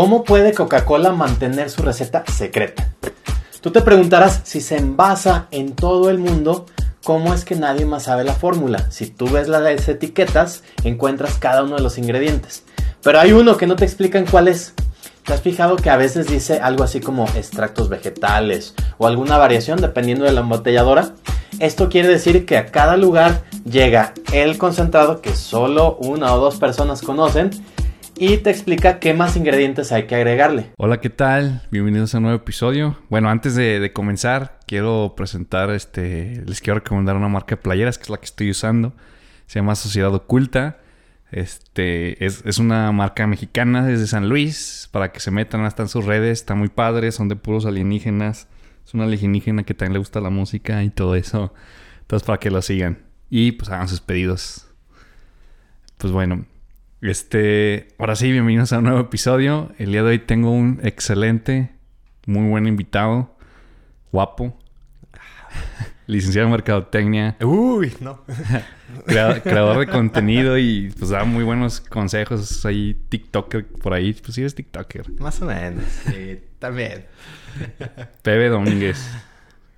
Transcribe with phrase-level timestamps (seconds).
[0.00, 2.88] ¿Cómo puede Coca-Cola mantener su receta secreta?
[3.60, 6.64] Tú te preguntarás si se envasa en todo el mundo,
[7.04, 8.90] ¿cómo es que nadie más sabe la fórmula?
[8.90, 12.64] Si tú ves las etiquetas, encuentras cada uno de los ingredientes.
[13.02, 14.72] Pero hay uno que no te explican cuál es.
[15.26, 19.82] ¿Te has fijado que a veces dice algo así como extractos vegetales o alguna variación
[19.82, 21.10] dependiendo de la embotelladora?
[21.58, 26.56] Esto quiere decir que a cada lugar llega el concentrado que solo una o dos
[26.56, 27.50] personas conocen
[28.20, 30.72] y te explica qué más ingredientes hay que agregarle.
[30.76, 31.62] Hola, ¿qué tal?
[31.70, 32.98] Bienvenidos a un nuevo episodio.
[33.08, 38.02] Bueno, antes de, comenzar, quiero presentar, este, les quiero recomendar una marca de playeras que
[38.02, 38.92] es la que estoy usando.
[39.46, 40.80] Se llama Sociedad Oculta.
[41.32, 45.88] Este, es, es una marca mexicana desde San Luis, para que se metan hasta en
[45.88, 48.48] sus redes, está muy padre, son de puros alienígenas.
[48.86, 51.54] Es una alienígena que también le gusta la música y todo eso.
[52.02, 52.98] Entonces, para que lo sigan.
[53.30, 54.66] Y pues hagan sus pedidos.
[55.96, 56.44] Pues bueno,
[57.02, 59.72] este, ahora sí, bienvenidos a un nuevo episodio.
[59.78, 61.70] El día de hoy tengo un excelente,
[62.26, 63.34] muy buen invitado,
[64.12, 64.58] guapo,
[66.06, 67.36] licenciado en mercadotecnia.
[67.40, 68.22] Uy, no.
[69.06, 72.66] creador, de contenido y pues da muy buenos consejos.
[72.66, 74.12] Ahí TikToker por ahí.
[74.12, 75.10] Pues sí eres TikToker.
[75.20, 75.84] Más o menos.
[76.06, 77.06] Sí, también.
[78.22, 79.10] Pepe Domínguez.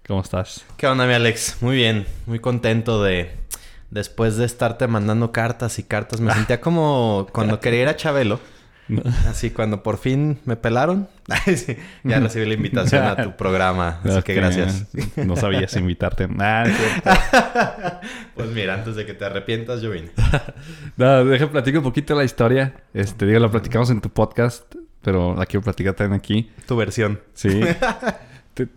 [0.06, 0.64] ¿Cómo estás?
[0.76, 1.58] ¿Qué onda, mi Alex?
[1.60, 2.04] Muy bien.
[2.26, 3.41] Muy contento de...
[3.92, 8.40] Después de estarte mandando cartas y cartas, me sentía como cuando quería ir a Chabelo.
[9.28, 11.10] Así cuando por fin me pelaron,
[12.02, 14.00] ya recibí la invitación a tu programa.
[14.02, 14.86] Así que gracias.
[15.16, 16.26] No sabías invitarte.
[18.34, 20.10] pues mira, antes de que te arrepientas, yo vine.
[20.96, 22.72] no, deja platicar un poquito la historia.
[22.94, 26.50] Este, digo, la platicamos en tu podcast, pero la quiero platicar también aquí.
[26.66, 27.20] Tu versión.
[27.34, 27.60] Sí.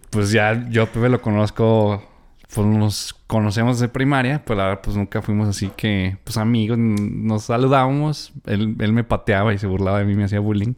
[0.09, 2.14] pues ya yo Pepe lo conozco
[2.55, 6.77] pues nos conocemos de primaria, pues la verdad pues nunca fuimos así que, pues amigos,
[6.77, 10.75] nos saludábamos, él, él me pateaba y se burlaba de mí, me hacía bullying.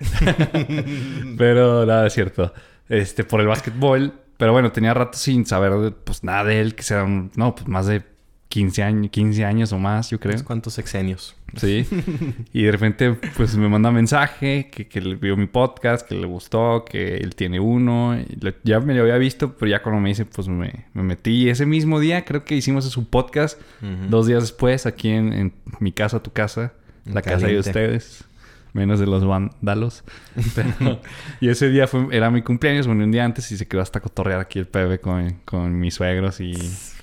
[1.36, 2.54] pero nada, es cierto.
[2.88, 6.82] Este, por el básquetbol, pero bueno, tenía rato sin saber pues nada de él, que
[6.82, 8.02] sea no, pues más de
[8.48, 10.42] 15 años, 15 años o más, yo creo.
[10.42, 11.36] ¿Cuántos sexenios?
[11.56, 11.86] Sí.
[12.52, 16.84] y de repente, pues me manda mensaje que, que vio mi podcast, que le gustó,
[16.84, 18.16] que él tiene uno.
[18.62, 21.48] ya me lo había visto, pero ya cuando me dice, pues me, me metí.
[21.48, 23.60] Ese mismo día creo que hicimos su podcast,
[24.08, 26.72] dos días después, aquí en, mi casa, tu casa,
[27.04, 28.24] la casa de ustedes.
[28.72, 30.04] Menos de los vándalos.
[31.40, 33.98] y ese día fue, era mi cumpleaños, bueno, un día antes y se quedó hasta
[33.98, 36.54] cotorrear aquí el pebe con, con mis suegros y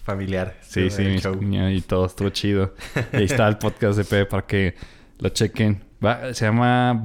[0.08, 0.56] familiar.
[0.62, 2.74] Sí, sí, y todo estuvo chido.
[3.12, 4.74] ahí está el podcast de Pepe para que
[5.20, 5.84] lo chequen.
[6.32, 7.04] se llama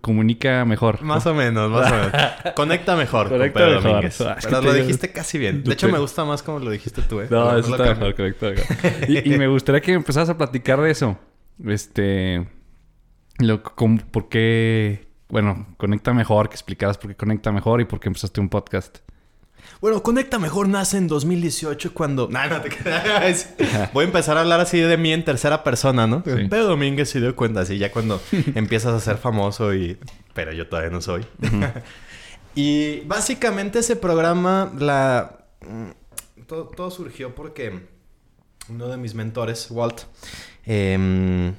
[0.00, 1.02] Comunica Mejor.
[1.02, 2.12] Más o menos, más o menos.
[2.54, 3.28] Conecta mejor.
[3.28, 4.06] Conecta mejor.
[4.20, 5.64] Ah, Pero lo dijiste casi bien.
[5.64, 7.26] De hecho, me gusta más como lo dijiste tú, ¿eh?
[7.28, 9.10] No, eso está mejor, conecta mejor.
[9.26, 11.18] y, me gustaría que empezaras a platicar de eso.
[11.66, 12.46] Este.
[13.38, 15.08] Lo, ¿Por qué?
[15.28, 18.98] Bueno, conecta mejor, que explicaras por qué conecta mejor y por qué empezaste un podcast.
[19.84, 22.26] Bueno, Conecta Mejor nace en 2018 cuando...
[22.32, 22.70] No, no te
[23.92, 26.22] Voy a empezar a hablar así de mí en tercera persona, ¿no?
[26.24, 26.48] Sí.
[26.48, 28.18] Pedro Domínguez se dio cuenta así ya cuando
[28.54, 29.98] empiezas a ser famoso y...
[30.32, 31.26] Pero yo todavía no soy.
[32.54, 35.44] y básicamente ese programa, la...
[35.60, 35.90] Mm,
[36.46, 37.86] todo, surgió porque
[38.70, 40.04] uno de mis mentores, Walt,
[40.64, 41.56] em,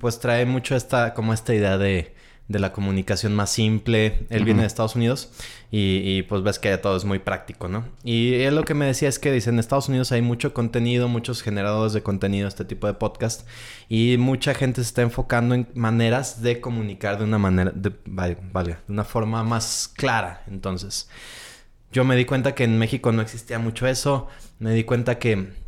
[0.00, 1.12] pues trae mucho esta...
[1.12, 2.15] como esta idea de
[2.48, 4.26] de la comunicación más simple.
[4.30, 5.30] Él viene de Estados Unidos
[5.70, 7.84] y, pues ves que todo es muy práctico, ¿no?
[8.04, 11.08] Y él lo que me decía es que dice, en Estados Unidos hay mucho contenido,
[11.08, 13.46] muchos generadores de contenido, este tipo de podcast,
[13.88, 18.38] y mucha gente se está enfocando en maneras de comunicar de una manera, de, vale,
[18.52, 20.44] vale, de una forma más clara.
[20.46, 21.08] Entonces,
[21.92, 25.65] yo me di cuenta que en México no existía mucho eso, me di cuenta que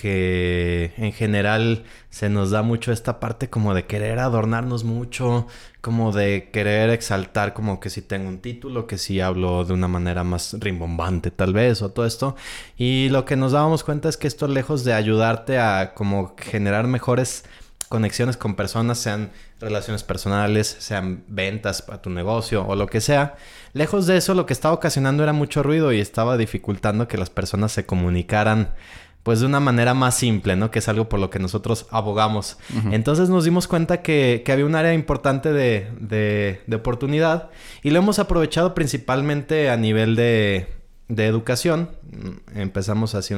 [0.00, 5.46] que en general se nos da mucho esta parte como de querer adornarnos mucho,
[5.82, 9.88] como de querer exaltar como que si tengo un título, que si hablo de una
[9.88, 12.34] manera más rimbombante tal vez o todo esto.
[12.78, 16.86] Y lo que nos dábamos cuenta es que esto lejos de ayudarte a como generar
[16.86, 17.44] mejores
[17.90, 23.34] conexiones con personas, sean relaciones personales, sean ventas a tu negocio o lo que sea.
[23.74, 27.28] Lejos de eso, lo que estaba ocasionando era mucho ruido y estaba dificultando que las
[27.28, 28.70] personas se comunicaran
[29.22, 30.70] pues de una manera más simple, ¿no?
[30.70, 32.58] Que es algo por lo que nosotros abogamos.
[32.90, 37.50] Entonces nos dimos cuenta que, había un área importante de, oportunidad
[37.82, 40.68] y lo hemos aprovechado principalmente a nivel de,
[41.08, 41.90] educación.
[42.54, 43.34] Empezamos así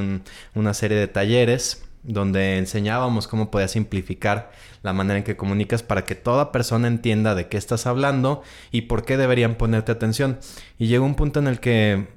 [0.53, 4.51] una serie de talleres donde enseñábamos cómo podías simplificar
[4.83, 8.81] la manera en que comunicas para que toda persona entienda de qué estás hablando y
[8.81, 10.39] por qué deberían ponerte atención.
[10.77, 12.07] Y llegó un punto en el que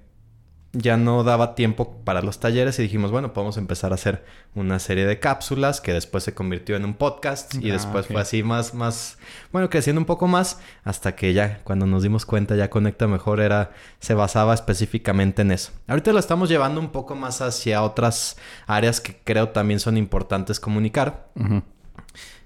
[0.79, 4.25] ya no daba tiempo para los talleres y dijimos, bueno, podemos empezar a hacer
[4.55, 8.21] una serie de cápsulas que después se convirtió en un podcast y Ah, después fue
[8.21, 9.19] así más, más,
[9.53, 13.41] bueno, creciendo un poco más hasta que ya cuando nos dimos cuenta ya Conecta Mejor
[13.41, 15.73] era, se basaba específicamente en eso.
[15.87, 18.37] Ahorita lo estamos llevando un poco más hacia otras
[18.67, 21.29] áreas que creo también son importantes comunicar.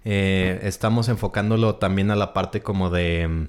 [0.04, 3.48] Eh, estamos enfocándolo también a la parte como de,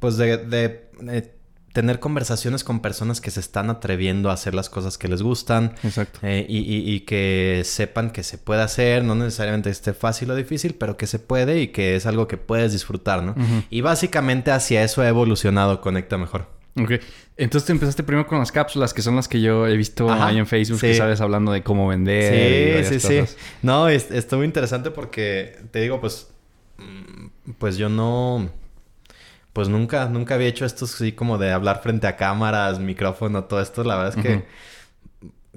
[0.00, 1.34] pues de, de, eh,
[1.72, 5.74] tener conversaciones con personas que se están atreviendo a hacer las cosas que les gustan
[5.82, 6.18] Exacto.
[6.22, 10.34] eh, y, y- y que sepan que se puede hacer, no necesariamente esté fácil o
[10.36, 13.34] difícil, pero que se puede y que es algo que puedes disfrutar, ¿no?
[13.70, 16.46] Y básicamente hacia eso ha evolucionado Conecta Mejor.
[16.80, 16.92] Ok.
[17.36, 20.28] Entonces te empezaste primero con las cápsulas, que son las que yo he visto Ajá.
[20.28, 20.98] ahí en Facebook, que Sí.
[20.98, 22.80] sabes hablando de cómo vender.
[22.80, 23.34] y Sí, sí, sí.
[23.62, 26.28] No, es- estuvo interesante porque te digo, pues,
[26.78, 28.48] mm, pues yo no,
[29.52, 33.60] pues nunca, nunca había hecho esto así como de hablar frente a cámaras, micrófono, todo
[33.60, 33.84] esto.
[33.84, 34.44] La verdad es que,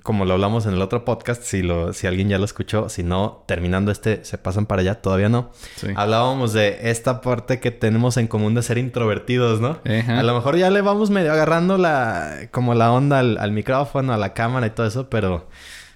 [0.04, 3.04] como lo hablamos en el otro podcast, si lo, si alguien ya lo escuchó, si
[3.04, 5.52] no, terminando este, se pasan para allá, todavía no.
[5.78, 5.88] Sí.
[5.96, 9.80] Hablábamos de esta parte que tenemos en común de ser introvertidos, ¿no?
[9.86, 14.14] A lo mejor ya le vamos medio agarrando la, como la onda al, al micrófono,
[14.14, 15.48] a la cámara y todo eso, pero,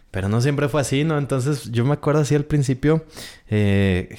[0.10, 1.18] pero no siempre fue así, ¿no?
[1.18, 3.04] Entonces yo me acuerdo así al principio,
[3.50, 4.18] eh,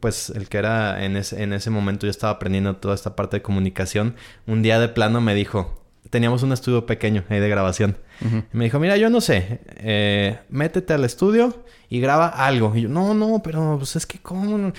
[0.00, 3.38] pues el que era en ese, en ese momento yo estaba aprendiendo toda esta parte
[3.38, 4.16] de comunicación,
[4.46, 7.96] un día de plano me dijo, teníamos un estudio pequeño ahí de grabación.
[8.20, 12.74] Y me dijo, mira, yo no sé, eh, métete al estudio y graba algo.
[12.74, 14.56] Y yo, no, no, pero pues es que cómo...
[14.56, 14.72] no?".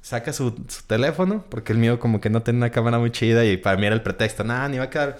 [0.00, 3.44] Saca su, su teléfono, porque el mío como que no tiene una cámara muy chida
[3.44, 4.44] y para mí era el pretexto.
[4.44, 5.18] Nada, ni va a quedar...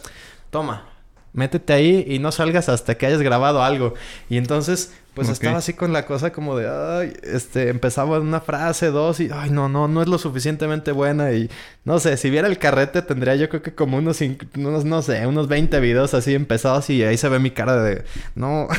[0.51, 0.89] Toma,
[1.33, 3.95] métete ahí y no salgas hasta que hayas grabado algo.
[4.29, 8.87] Y entonces, pues estaba así con la cosa como de, ay, este, empezaba una frase,
[8.93, 11.33] dos y, ay, no, no, no es lo suficientemente buena.
[11.33, 11.51] Y
[11.85, 15.27] no sé, si viera el carrete tendría yo creo que como unos, unos no sé,
[15.27, 18.05] unos 20 videos así empezados y ahí se ve mi cara de,
[18.37, 18.69] no.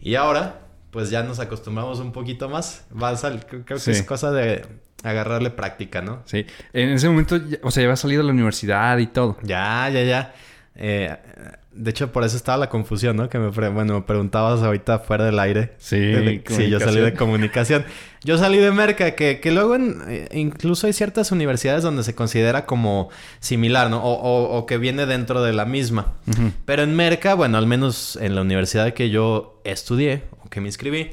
[0.00, 0.60] y ahora,
[0.90, 2.84] pues ya nos acostumbramos un poquito más.
[3.00, 3.90] Va a sal- creo que Sí.
[3.92, 4.64] es cosa de
[5.04, 6.22] agarrarle práctica, ¿no?
[6.24, 6.46] Sí.
[6.72, 9.36] En ese momento, o sea, ya había salido de la universidad y todo.
[9.42, 10.34] Ya, ya, ya.
[10.74, 11.16] Eh,
[11.78, 13.28] de hecho, por eso estaba la confusión, ¿no?
[13.28, 15.74] Que me, pre- bueno, me preguntabas ahorita fuera del aire.
[15.78, 17.84] Sí, De- sí, yo salí de comunicación.
[18.24, 22.14] Yo salí de Merca, que, que luego en- eh, incluso hay ciertas universidades donde se
[22.14, 23.10] considera como
[23.40, 24.02] similar, ¿no?
[24.02, 26.14] O, o- o que viene dentro de la misma.
[26.64, 30.66] Pero en Merca, bueno, al menos en la universidad que yo estudié o que me
[30.68, 31.10] inscribí,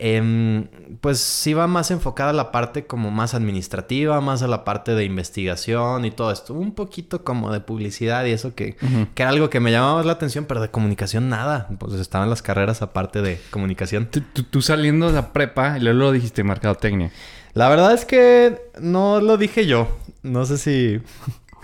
[0.00, 0.68] em,
[1.00, 4.94] pues sí va más enfocada a la parte como más administrativa, más a la parte
[4.94, 6.54] de investigación y todo esto.
[6.54, 8.76] Un poquito como de publicidad y eso que,
[9.14, 11.68] que era algo que me llamaba más la atención, pero de comunicación nada.
[11.78, 14.06] Pues estaban las carreras aparte de comunicación.
[14.10, 17.10] Tú, tú- tú saliendo de la prepa y luego lo dijiste mercadotecnia.
[17.54, 19.98] La verdad es que no lo dije yo.
[20.22, 21.00] No sé si...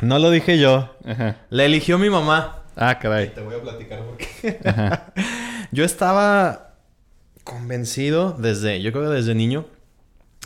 [0.00, 0.94] no lo dije yo.
[1.04, 1.36] Ajá.
[1.50, 2.61] Le eligió mi mamá.
[2.76, 3.34] Ah, caray.
[3.34, 4.58] Te voy a platicar por qué.
[5.72, 6.74] yo estaba
[7.44, 9.66] convencido desde, yo creo que desde niño,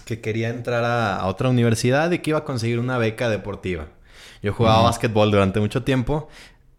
[0.05, 3.87] que quería entrar a, a otra universidad y que iba a conseguir una beca deportiva.
[4.43, 4.84] Yo jugaba Ujú.
[4.84, 6.28] básquetbol durante mucho tiempo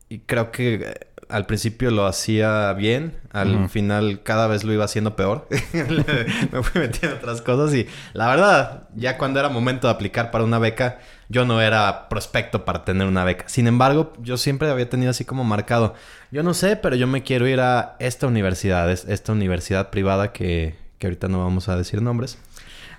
[0.10, 0.94] y creo que eh,
[1.30, 3.68] al principio lo hacía bien, al Ujú.
[3.70, 5.48] final cada vez lo iba haciendo peor.
[6.52, 10.32] Me fui metiendo en otras cosas y la verdad, ya cuando era momento de aplicar
[10.32, 13.48] para una beca, yo no era prospecto para tener una beca.
[13.50, 15.94] Sin embargo, yo siempre había tenido así como marcado,
[16.32, 20.32] yo no sé, pero yo me quiero ir a esta universidad, es- esta universidad privada
[20.32, 22.38] que, que ahorita no vamos a decir nombres.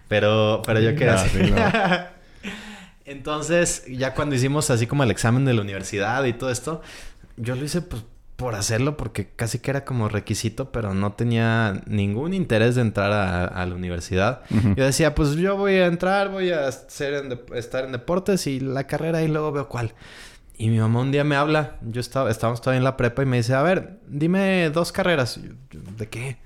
[0.08, 1.38] Pero, pero yo quería No, así.
[1.44, 1.56] sí, no.
[3.04, 6.82] Entonces, ya cuando hicimos así como el examen de la universidad y todo esto,
[7.36, 8.02] yo lo hice pues
[8.38, 13.10] por hacerlo porque casi que era como requisito, pero no tenía ningún interés de entrar
[13.10, 14.42] a, a la universidad.
[14.76, 18.46] Yo decía, pues yo voy a entrar, voy a ser en dep- estar en deportes
[18.46, 19.92] y la carrera y luego veo cuál.
[20.56, 23.26] Y mi mamá un día me habla, yo estaba, estábamos todavía en la prepa y
[23.26, 25.40] me dice, a ver, dime dos carreras.
[25.42, 26.36] Yo, ¿De qué?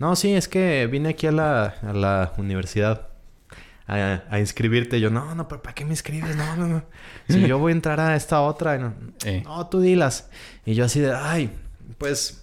[0.00, 3.08] No, sí, es que vine aquí a la, a la universidad
[3.86, 5.00] a, a inscribirte.
[5.00, 6.34] Yo, no, no, pero ¿para qué me inscribes?
[6.36, 6.84] No, no, no.
[7.28, 8.78] Si yo voy a entrar a esta otra.
[8.78, 9.42] no, Eh.
[9.44, 10.28] no, tú dilas.
[10.64, 11.50] Y yo así de, ay,
[11.98, 12.42] pues...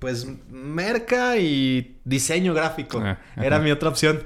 [0.00, 3.00] Pues merca y diseño gráfico.
[3.02, 3.18] Ah.
[3.36, 4.22] Era mi otra opción.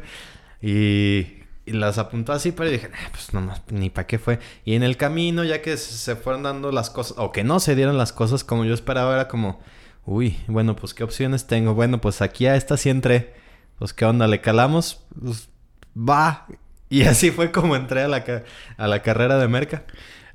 [0.61, 1.19] Y,
[1.67, 4.41] y las apuntó así, pero dije, "Nah, pues nomás, ni para qué fue.
[4.65, 7.77] Y en el camino, ya que se fueron dando las cosas, o que no se
[7.77, 9.61] dieron las cosas como yo esperaba, era como,
[10.05, 11.75] uy, bueno, pues qué opciones tengo.
[11.75, 13.35] Bueno, pues aquí a esta sí entré.
[13.79, 15.49] Pues qué onda, le calamos, pues
[15.97, 16.47] va.
[16.89, 18.25] Y así fue como entré a la,
[18.77, 19.85] a la carrera de merca.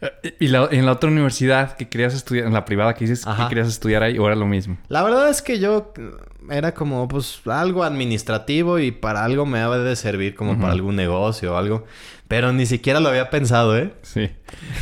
[0.02, 3.26] Eh, ¿Y la- en la otra universidad que querías estudiar, en la privada que dices
[3.28, 3.44] Ajá.
[3.44, 4.78] que querías estudiar ahí, o era lo mismo?
[4.90, 6.10] La verdad es que yo eh,
[6.52, 10.96] era como pues algo administrativo y para algo me debe de servir como para algún
[10.96, 11.86] negocio o algo.
[12.28, 13.94] Pero ni siquiera lo había pensado, ¿eh?
[14.04, 14.30] Sí.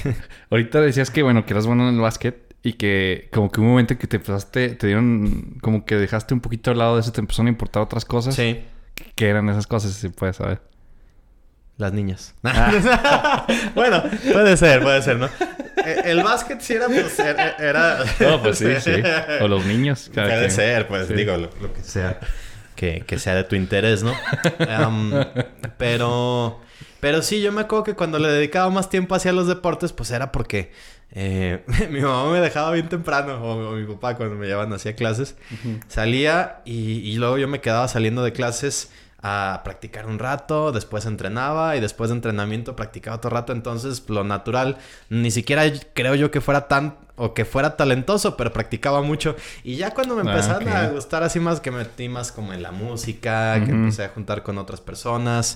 [0.49, 3.67] Ahorita decías que, bueno, que eras bueno en el básquet y que como que un
[3.67, 7.01] momento en que te empezaste, te dieron, como que dejaste un poquito al lado de
[7.01, 8.35] eso, te empezaron a importar otras cosas.
[8.35, 8.61] Sí.
[9.15, 10.61] ¿Qué eran esas cosas, si puedes saber?
[11.77, 12.33] Las niñas.
[13.75, 15.25] bueno, puede ser, puede ser, ¿no?
[15.85, 17.49] Eh, El básquet sí era, pues, era...
[17.57, 18.91] era- No, pues sí, sí.
[19.41, 20.09] O los niños.
[20.13, 20.51] Puede quien.
[20.51, 21.13] ser, pues Sí.
[21.15, 22.19] digo, lo, lo que sea.
[22.77, 24.13] Que, que sea de tu interés, ¿no?
[25.77, 26.61] Pero...
[27.01, 30.09] Pero sí, yo me acuerdo que cuando le dedicaba más tiempo hacia los deportes, pues
[30.11, 30.71] era porque...
[31.15, 34.95] eh, mi mamá me dejaba bien temprano, o, o mi papá cuando me llevaban hacia
[34.95, 35.35] clases.
[35.87, 38.91] Salía y, y luego yo me quedaba saliendo de clases
[39.27, 43.53] a practicar un rato, después entrenaba y después de entrenamiento practicaba otro rato.
[43.53, 44.77] Entonces, lo natural,
[45.09, 49.35] ni siquiera creo yo que fuera tan o que fuera talentoso, pero practicaba mucho.
[49.63, 52.53] Y ya cuando me Ah, empezaron a gustar así más, que me metí más como
[52.53, 55.55] en la música, que empecé a juntar con otras personas.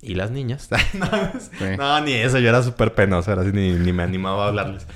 [0.00, 0.68] Y las niñas.
[0.94, 1.06] no,
[1.40, 1.76] Sí.
[1.76, 4.86] no, ni eso, yo era súper penoso, ahora sí ni, ni me animaba a hablarles.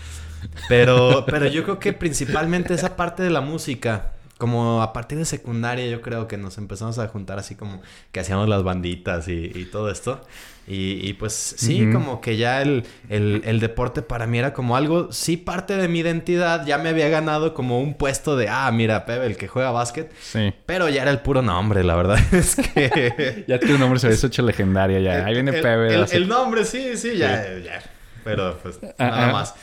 [0.69, 5.25] Pero, pero yo creo que principalmente esa parte de la música, como a partir de
[5.25, 7.81] secundaria, yo creo que nos empezamos a juntar así como
[8.11, 10.21] que hacíamos las banditas y, y todo esto.
[10.67, 14.77] Y, y pues sí, como que ya el, el, el deporte para mí era como
[14.77, 18.69] algo, sí parte de mi identidad, ya me había ganado como un puesto de, ah,
[18.73, 20.13] mira, Pepe, el que juega básquet.
[20.21, 20.53] Sí.
[20.67, 23.45] Pero ya era el puro nombre, la verdad es que...
[23.47, 25.25] Ya tu nombre se había hecho legendaria ya.
[25.25, 25.95] Ahí viene Pepe.
[26.17, 27.81] El nombre, sí, sí, ya, ya.
[28.25, 29.33] Pero pues Ah, nada ah.
[29.33, 29.55] más.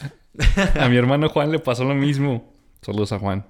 [0.80, 2.54] A mi hermano Juan le pasó lo mismo.
[2.82, 3.44] Saludos a Juan.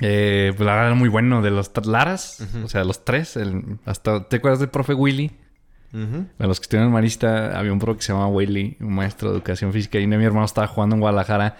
[0.00, 2.46] Eh, pues la verdad era muy bueno de los Laras.
[2.64, 3.36] O sea, los tres.
[3.36, 5.32] el- hasta, ¿Te acuerdas del profe Willy?
[5.92, 6.26] Ujú.
[6.38, 9.30] A los que estuvieron en Marista había un profe que se llamaba Willy, un maestro
[9.30, 9.98] de educación física.
[9.98, 11.56] Y mi hermano estaba jugando en Guadalajara.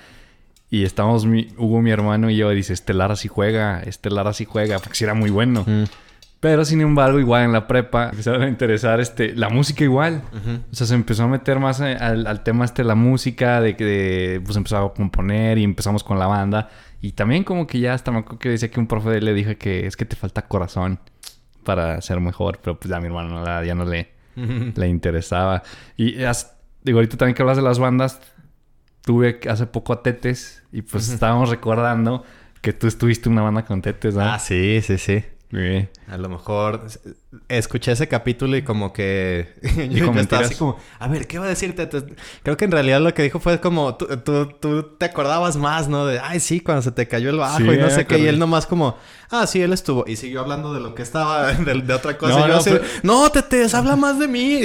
[0.69, 4.11] Y estábamos, mi, Hugo, mi hermano y yo, y dice, este Lara sí juega, este
[4.11, 5.64] Lara sí juega, porque sí era muy bueno.
[6.40, 10.23] Pero sin embargo, igual en la prepa empezaron a interesar este, la música igual.
[10.71, 13.61] O sea, se empezó a meter más eh, al, al tema este de la música,
[13.61, 16.69] de que pues empezó a componer y empezamos con la banda.
[17.00, 19.57] Y también como que ya hasta me acuerdo que decía que un profe le dijo
[19.59, 20.99] que es que te falta corazón
[21.65, 24.11] para ser mejor, pero pues ya a mi hermano no, ya no le,
[24.75, 25.62] le interesaba.
[25.97, 28.21] Y as- digo, ahorita también que hablas de las bandas,
[29.05, 32.25] tuve hace poco a Tetes y pues estábamos recordando
[32.61, 34.23] que tú estuviste en una banda con Tetes, ¿no?
[34.23, 35.25] Ah, sí, sí, sí.
[36.09, 36.87] A lo mejor
[37.49, 41.38] escuché ese capítulo y como que yo, ¿Y yo estaba así como, a ver, ¿qué
[41.38, 41.88] va a decirte?
[42.43, 45.88] Creo que en realidad lo que dijo fue como, tú, tú, tú te acordabas más,
[45.88, 46.05] ¿no?
[46.07, 48.19] De, ay, sí, cuando se te cayó el bajo Sí, y no sé qué.
[48.19, 48.97] Y él nomás como,
[49.30, 50.04] ah, sí, él estuvo.
[50.06, 52.33] Y siguió hablando de lo que estaba, de, de otra cosa.
[52.33, 54.61] No, y yo no, así, pero- no, Tetes, habla más de mí.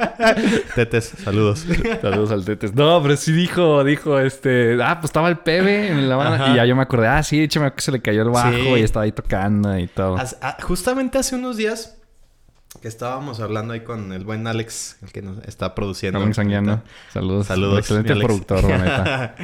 [0.74, 1.64] Tetes, saludos.
[2.00, 2.74] Saludos al Tetes.
[2.74, 6.34] No, pero sí dijo, dijo, este, ah, pues estaba el Pebe en la banda.
[6.44, 6.52] Ajá.
[6.52, 8.68] Y ya yo me acordé, ah, sí, échame que se le cayó el bajo Sí.
[8.80, 10.16] y estaba ahí tocando y todo.
[10.16, 11.94] As- ah, justamente hace unos días
[12.82, 16.20] que estábamos hablando ahí con el buen Alex, el que nos está produciendo.
[16.20, 16.82] Ahorita.
[17.12, 17.46] Saludos.
[17.46, 17.78] Saludos.
[17.80, 18.26] Excelente Alex.
[18.26, 19.34] productor, la neta.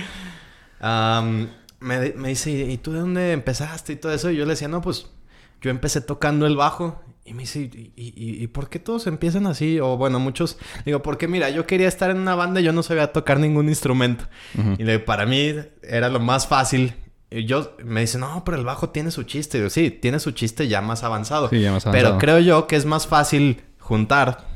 [1.84, 4.30] me, me dice, ¿y tú de dónde empezaste y todo eso?
[4.30, 5.06] Y yo le decía, no, pues
[5.60, 7.02] yo empecé tocando el bajo.
[7.26, 9.80] Y me dice, ¿y, y, y- por qué todos empiezan así?
[9.80, 10.58] O bueno, muchos...
[10.84, 13.68] Digo, porque mira, yo quería estar en una banda y yo no sabía tocar ningún
[13.68, 14.26] instrumento.
[14.78, 16.94] Y le- para mí era lo más fácil.
[17.30, 19.56] Y yo me dice, no, pero el bajo tiene su chiste.
[19.58, 21.48] Y yo, sí, tiene su chiste ya más avanzado.
[21.48, 22.18] Sí, ya más Pero avanzado.
[22.18, 24.46] creo yo que es más fácil juntar,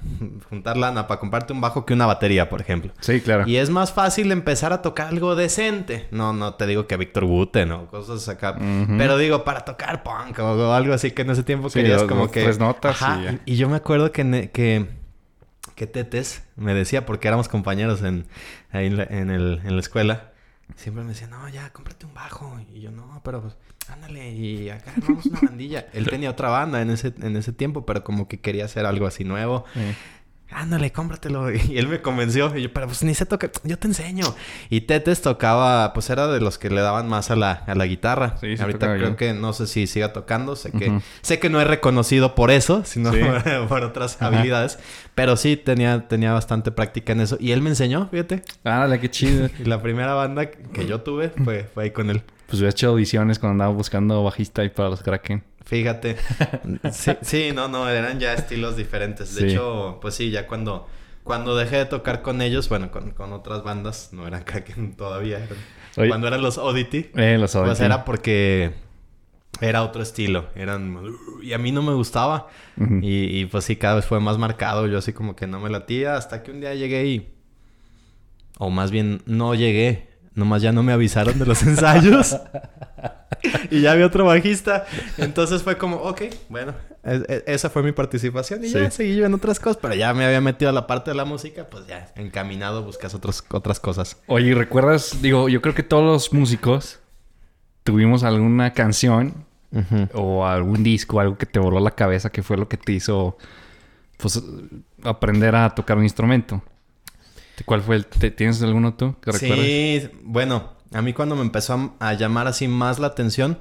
[0.48, 2.92] juntar lana para comprarte un bajo que una batería, por ejemplo.
[3.00, 3.46] Sí, claro.
[3.46, 6.08] Y es más fácil empezar a tocar algo decente.
[6.10, 8.56] No, no te digo que Víctor Guten o cosas acá.
[8.96, 12.30] Pero digo, para tocar punk o, algo así que en ese tiempo Sí, querías como
[12.30, 12.42] que...
[12.42, 13.32] tres notas Ajá, y ya.
[13.44, 14.86] y, y yo me acuerdo que, que,
[15.74, 18.26] que Tetes me decía, porque éramos compañeros en,
[18.72, 20.32] ahí en, la, en el- en la escuela,
[20.76, 22.58] siempre me decía, no, ya, cómprate un bajo.
[22.72, 23.56] Y yo, no, pero pues,
[23.88, 25.86] ándale, y acá armamos una bandilla.
[25.92, 29.06] Él tenía otra banda en ese, en ese tiempo, pero como que quería hacer algo
[29.06, 29.64] así nuevo.
[29.74, 29.80] Sí.
[30.50, 31.50] Ándale, cómpratelo.
[31.68, 32.56] Y él me convenció.
[32.56, 33.50] Y yo, pero pues ni se toca.
[33.64, 34.34] Yo te enseño.
[34.70, 37.86] Y Tetes tocaba, pues era de los que le daban más a la, a la
[37.86, 38.36] guitarra.
[38.40, 40.56] Sí, sí Ahorita creo que no sé si siga tocando.
[40.56, 43.20] Sé que, sé que no es reconocido por eso, sino Sí.
[43.68, 44.26] por otras Ajá.
[44.28, 44.78] habilidades.
[45.14, 47.36] Pero sí tenía, tenía bastante práctica en eso.
[47.40, 48.42] Y él me enseñó, fíjate.
[48.64, 49.48] Árale, qué chido.
[49.58, 52.22] Y la primera banda que yo tuve fue, fue ahí con él.
[52.46, 55.42] Pues hubiera hecho audiciones cuando andaba buscando bajista ahí para los Kraken.
[55.68, 56.16] Fíjate.
[56.92, 59.34] Sí, sí, no, no, eran ya estilos diferentes.
[59.34, 59.46] De Sí.
[59.54, 60.88] hecho, pues sí, ya cuando,
[61.24, 65.38] cuando dejé de tocar con ellos, bueno, con, con otras bandas, no eran Kraken todavía.
[65.38, 65.58] eran-
[65.98, 66.08] Oye.
[66.08, 67.84] Cuando eran los Oddity, Eh, los pues Odyssey.
[67.86, 68.72] era porque
[69.60, 70.46] era otro estilo.
[70.54, 70.96] Eran...
[71.42, 72.46] Y a mí no me gustaba.
[73.02, 74.86] Y, y, pues sí, cada vez fue más marcado.
[74.86, 77.28] Yo así como que no me latía hasta que un día llegué y...
[78.58, 82.36] o más bien no llegué, nomás ya no me avisaron de los ensayos.
[83.70, 84.86] y ya había otro bajista.
[85.16, 86.74] Entonces fue como, ok, bueno,
[87.04, 90.24] e- esa fue mi participación y ya seguí yo en otras cosas, pero ya me
[90.24, 94.16] había metido a la parte de la música, pues ya encaminado buscas otros, otras cosas.
[94.26, 95.20] Oye, ¿y ¿recuerdas?
[95.22, 97.00] Digo, yo creo que todos los músicos
[97.84, 99.46] tuvimos alguna canción
[100.14, 103.36] o algún disco, algo que te voló la cabeza, que fue lo que te hizo
[104.16, 104.42] pues
[105.04, 106.62] aprender a tocar un instrumento.
[107.64, 108.06] ¿Cuál fue el?
[108.06, 109.66] ¿Tienes alguno tú que recuerdas?
[109.66, 113.58] Sí, bueno, a mí cuando me empezó a, llamar así más la atención,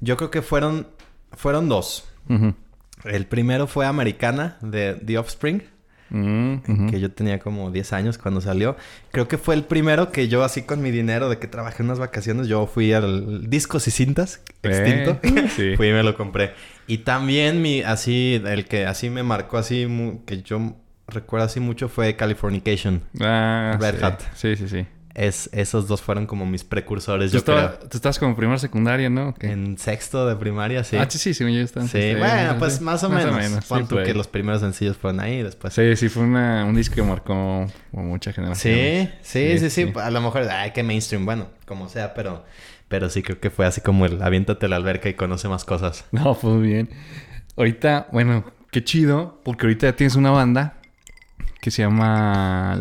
[0.00, 0.86] yo creo que fueron,
[1.32, 2.08] fueron dos.
[3.04, 5.62] El primero fue Americana de The Offspring,
[6.08, 6.86] Mm, ujú.
[6.90, 8.76] que yo tenía como 10 años cuando salió.
[9.10, 11.88] Creo que fue el primero que yo así con mi dinero de que trabajé en
[11.88, 15.18] unas vacaciones, yo fui al Discos y Cintas extinto.
[15.22, 15.74] Eh, sí.
[15.76, 16.52] fui y me lo compré.
[16.86, 19.88] Y también mi así el que así me marcó así
[20.26, 20.76] que yo
[21.08, 23.02] recuerdo así mucho fue Californication.
[23.20, 24.04] Ah, Red sí.
[24.04, 24.20] Hat.
[24.34, 24.86] Sí, sí, sí.
[25.18, 27.88] Es, esos dos fueron como mis precursores, Tú, yo estaba- creo.
[27.88, 29.34] tú estabas como primera secundaria, ¿no?
[29.40, 30.98] En sexto de primaria, sí.
[30.98, 31.86] Ah, sí, sí, según yo estaba.
[31.88, 33.42] Sí, bueno, pues más o menos.
[33.42, 35.72] sí, Pon tú por que los primeros sencillos fueron ahí después.
[35.72, 38.74] Sí, sí, fue una, un disco que marcó mucha generación.
[38.74, 42.44] Sí, sí, sí, sí, A lo mejor, ay, qué mainstream, bueno, como sea, pero,
[42.88, 45.64] pero sí creo que fue así como el aviéntate a la alberca y conoce más
[45.64, 46.04] cosas.
[46.12, 46.90] No, pues bien.
[47.56, 50.74] Ahorita, bueno, qué chido, porque ahorita ya tienes una banda
[51.62, 52.76] que se llama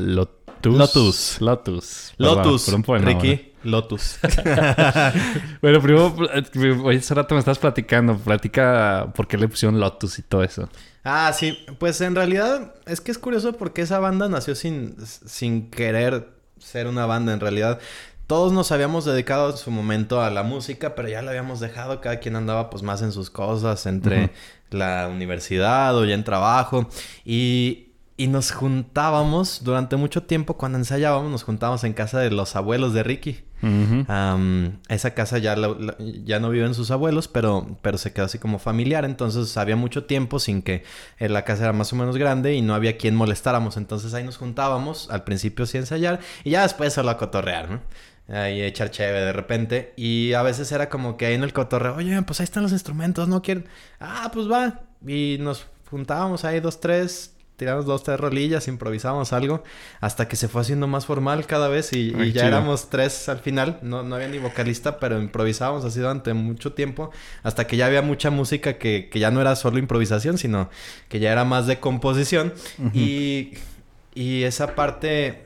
[0.73, 1.41] Lotus.
[1.41, 2.13] Lotus.
[2.17, 2.65] Lotus.
[2.65, 3.03] Perdón.
[3.03, 4.19] Ricky, Lotus.
[5.61, 8.17] Bueno, primero, eh, hoy hace rato me estás platicando.
[8.17, 10.69] Platica por qué le pusieron Lotus y todo eso.
[11.03, 15.69] ah, sí, pues en realidad es que es curioso porque esa banda nació sin, sin
[15.69, 16.29] querer
[16.59, 17.79] ser una banda en realidad.
[18.27, 22.01] Todos nos habíamos dedicado en su momento a la música, pero ya la habíamos dejado.
[22.01, 24.31] Cada quien andaba pues más en sus cosas, entre
[24.71, 26.89] la universidad o ya en trabajo.
[27.23, 27.84] Y,
[28.17, 32.93] y nos juntábamos durante mucho tiempo cuando ensayábamos, nos juntábamos en casa de los abuelos
[32.93, 33.43] de Ricky.
[34.89, 38.37] Esa casa ya, la- la- ya no viven sus abuelos, pero, pero se quedó así
[38.39, 39.05] como familiar.
[39.05, 40.83] Entonces había mucho tiempo sin que
[41.19, 43.75] eh, la casa era más o menos grande y no había quien molestáramos.
[43.77, 47.81] Entonces ahí nos juntábamos, al principio sí ensayar y ya después solo a cotorrear, ¿no?
[48.27, 49.93] Ahí a echar cheve de repente.
[49.97, 52.71] Y a veces era como que ahí en el cotorreo, oye, pues ahí están los
[52.71, 53.65] instrumentos, ¿no quieren?
[53.99, 54.81] Ah, pues va.
[55.05, 59.63] Y nos juntábamos ahí dos, tres, tiramos dos, tres rolillas, improvisábamos algo,
[60.01, 62.47] hasta que se fue haciendo más formal cada vez y, y Ay, ya chido.
[62.47, 63.79] éramos tres al final.
[63.81, 67.11] No, no había ni vocalista, pero improvisábamos así durante mucho tiempo,
[67.43, 70.69] hasta que ya había mucha música que, que ya no era solo improvisación, sino
[71.09, 72.53] que ya era más de composición.
[72.93, 73.51] y,
[74.13, 75.45] y esa parte,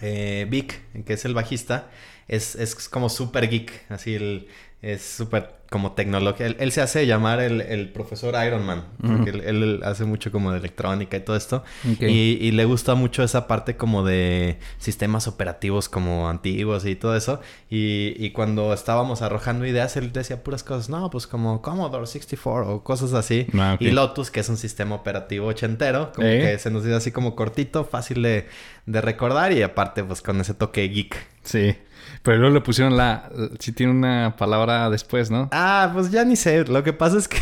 [0.00, 1.88] eh, Vic, que es el bajista,
[2.28, 4.48] es, es como súper geek, así el,
[4.82, 6.46] es súper como tecnología.
[6.46, 10.32] Él, él se hace llamar el, el profesor Iron Man, porque él, él hace mucho
[10.32, 11.62] como de electrónica y todo esto.
[12.00, 17.16] Y, y le gusta mucho esa parte como de sistemas operativos como antiguos y todo
[17.16, 17.40] eso.
[17.70, 22.74] Y, y cuando estábamos arrojando ideas, él decía puras cosas, no, pues como Commodore 64
[22.74, 23.46] o cosas así.
[23.54, 23.76] Ah.
[23.78, 26.40] Y Lotus, que es un sistema operativo ochentero, como ¿Eh?
[26.40, 28.48] que se nos hizo así como cortito, fácil de,
[28.86, 31.16] de recordar y aparte pues con ese toque geek.
[31.44, 31.76] Sí.
[32.22, 33.30] Pero luego le pusieron la...
[33.58, 35.48] Sí tiene una palabra después, ¿no?
[35.52, 36.64] Ah, pues ya ni sé.
[36.64, 37.38] Lo que pasa es que...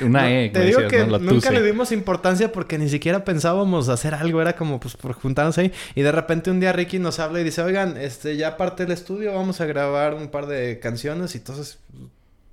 [0.04, 0.50] Una No, E.
[0.50, 1.18] Te digo decías, que ¿no?
[1.18, 4.42] nunca le dimos importancia porque ni siquiera pensábamos hacer algo.
[4.42, 5.72] Era como pues por juntarnos ahí.
[5.94, 8.92] Y de repente un día Ricky nos habla y dice, oigan, este, ya aparte del
[8.92, 11.34] estudio vamos a grabar un par de canciones.
[11.36, 11.78] Y entonces,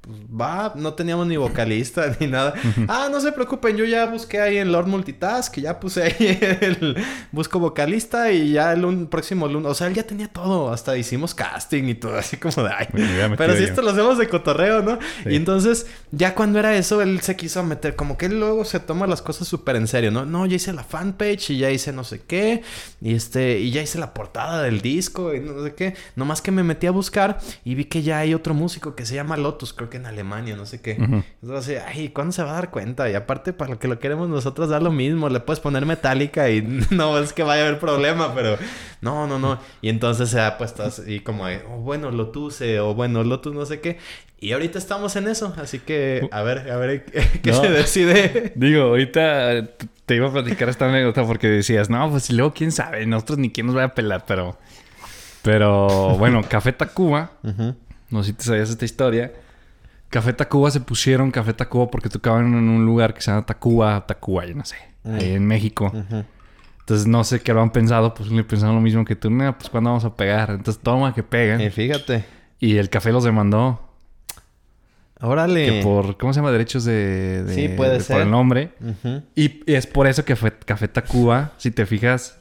[0.06, 2.54] pues va, no teníamos ni vocalista ni nada.
[2.90, 6.16] ah, no se preocupen, yo ya busqué ahí en Lord Multitask, ya puse ahí
[6.62, 6.98] el
[7.32, 10.98] busco vocalista y ya el lun- próximo lunes, o sea, él ya tenía todo, hasta
[10.98, 12.88] hicimos casting y todo, así como de ay.
[12.92, 13.66] Metido Pero si yo.
[13.68, 15.00] esto lo hacemos de cotorreo, ¿no?
[15.24, 15.30] Sí.
[15.30, 18.82] Y entonces, ya cuando era eso, él se quiso meter, como que él luego se
[18.82, 20.26] toma las cosas súper en serio, ¿no?
[20.26, 22.62] No, ya hice la fanpage y ya hice no sé qué,
[23.00, 25.96] y este, y ya hice la portada del disco y no sé qué.
[26.18, 29.16] Nomás que me metí a buscar y vi que ya hay otro músico que se
[29.16, 30.98] llama Lotus, creo que en Alemania, no sé qué.
[31.44, 33.08] Entonces, ay, ¿cuándo se va a dar cuenta?
[33.12, 35.30] Y aparte, para lo que lo queremos nosotros, da lo mismo.
[35.30, 38.58] Le puedes poner metálica y no es que vaya a haber problema, pero
[39.02, 39.60] no, no, no.
[39.84, 43.68] Y entonces se ha puesto así como, oh, bueno, Lotus, eh, o bueno, Lotus, no
[43.68, 44.00] sé qué.
[44.40, 47.06] Y ahorita estamos en eso, así que a ver, a ver
[47.44, 47.62] qué No.
[47.62, 48.52] se decide.
[48.56, 49.70] Digo, ahorita eh,
[50.08, 53.52] te iba a platicar esta anécdota porque decías, no, pues luego quién sabe, nosotros ni
[53.52, 54.58] quién nos va a pelar, pero.
[55.44, 57.34] Pero bueno, Café Tacuba,
[58.10, 59.32] no sé si te sabías esta historia.
[60.14, 64.06] Café Tacuba se pusieron Café Tacuba porque tocaban en un lugar que se llama Tacuba,
[64.06, 65.92] Tacuba, yo no sé, ahí en México.
[66.82, 69.54] Entonces no sé qué lo han pensado, pues le pensaron lo mismo que tú, "Nah,
[69.54, 70.52] pues cuándo vamos a pegar.
[70.52, 71.62] Entonces toma que pegan.
[71.62, 72.26] Eh, fíjate.
[72.60, 73.80] Y el café los demandó.
[75.20, 75.66] Órale.
[75.66, 76.52] Que por, ¿cómo se llama?
[76.52, 77.44] Derechos de...
[77.44, 78.18] de- Sí, puede de- ser.
[78.18, 78.74] Por el nombre.
[79.36, 82.40] Y es por eso que fue Café Tacuba, si te fijas,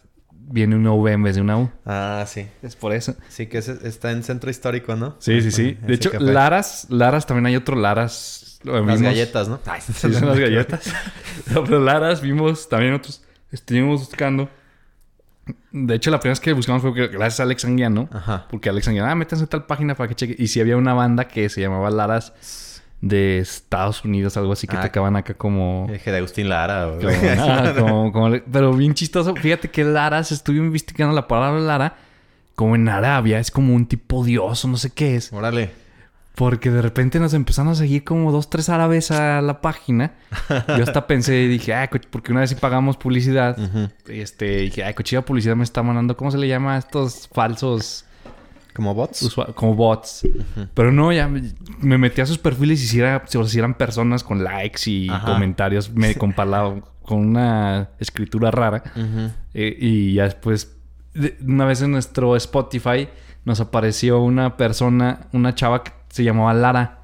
[0.48, 1.70] viene una V en vez de una U.
[1.86, 2.46] Ah, sí.
[2.62, 3.14] Es por eso.
[3.28, 5.16] Sí, que ese- está en centro histórico, ¿no?
[5.18, 5.78] Sí, sí, sí.
[5.82, 6.24] De hecho, café.
[6.24, 8.58] Laras, Laras también hay otro Laras.
[8.64, 9.60] Lo Las vimos- galletas, ¿no?
[9.66, 10.82] Ay, Sí, son las galletas.
[11.54, 13.22] No, pero Laras vimos también otros.
[13.50, 14.48] Estuvimos buscando.
[15.72, 18.08] De hecho, la primera vez que buscamos fue gracias a Alex Anguiano.
[18.12, 18.46] Ajá.
[18.50, 20.36] Porque Alex Anguiano, ah, métanse a tal página para que cheque.
[20.38, 22.71] Y si había una banda que se llamaba Laras
[23.02, 24.82] de Estados Unidos, algo así, que Ah.
[24.82, 25.86] tocaban acá como...
[25.92, 26.92] Dije de Agustín Lara.
[26.98, 27.10] como-
[27.42, 29.34] ah, como- como pero bien chistoso.
[29.36, 31.96] Fíjate que Laras, estuve investigando la palabra Lara.
[32.54, 35.32] Como en Arabia, es como un tipo dios o no sé qué es.
[35.32, 35.70] Órale.
[36.34, 40.12] Porque de repente nos empezaron a seguir como dos, tres árabes a la página.
[40.68, 43.56] Yo hasta pensé y dije, ay, co- porque una vez sí pagamos publicidad.
[44.06, 48.04] Este, dije, ay, cochilla publicidad me está mandando, ¿cómo se le llama a estos falsos
[48.74, 49.34] ¿Como bots?
[49.54, 50.26] como bots?
[50.74, 51.42] Pero no, ya me,
[51.80, 54.90] me metí a sus perfiles y si, era, o sea, si eran personas con likes
[54.90, 55.26] y Ajá.
[55.32, 56.32] comentarios me, con,
[57.02, 58.82] con una escritura rara.
[59.54, 60.74] Eh, y ya después,
[61.14, 63.08] de- una vez en nuestro Spotify,
[63.44, 67.00] nos apareció una persona, una chava que se llamaba Lara,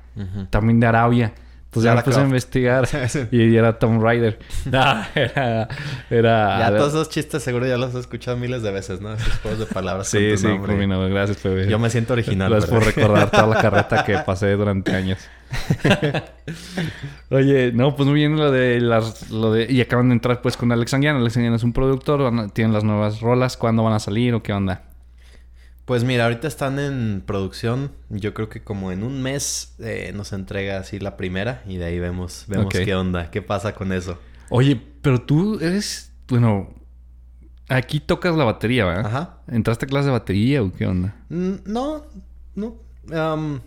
[0.50, 1.34] también de Arabia.
[1.68, 2.88] Entonces ya Lara me puse a investigar
[3.30, 4.38] y era Tom Rider.
[4.64, 5.68] No, era...
[6.08, 9.12] era Ya todos esos chistes seguro ya los he escuchado miles de veces, ¿no?
[9.12, 10.72] Esos juegos de palabras con Sí, tu sí, nombre.
[10.72, 11.06] combinado.
[11.10, 11.68] Gracias, Pepe.
[11.68, 12.50] Yo me siento original.
[12.50, 15.18] Gracias por recordar toda la carreta que pasé durante años.
[17.30, 19.30] Oye, no, pues muy bien lo de las...
[19.30, 21.18] Lo de, y acaban de entrar pues con Alex Anguiano.
[21.18, 22.50] Alex Anguiano es un productor.
[22.52, 23.56] tienen las nuevas rolas.
[23.58, 24.82] ¿Cuándo van a salir o qué onda?
[25.88, 27.92] Pues mira, ahorita están en producción.
[28.10, 31.86] Yo creo que como en un mes eh, nos entrega así la primera y de
[31.86, 34.18] ahí vemos, vemos qué onda, qué pasa con eso.
[34.50, 36.12] Oye, pero tú eres...
[36.28, 36.74] Bueno...
[37.70, 39.06] Aquí tocas la batería, ¿verdad?
[39.06, 39.38] Ajá.
[39.48, 41.14] ¿Entraste a clase de batería o qué onda?
[41.30, 42.04] Mm, No,
[42.54, 42.76] no.
[43.10, 43.62] am,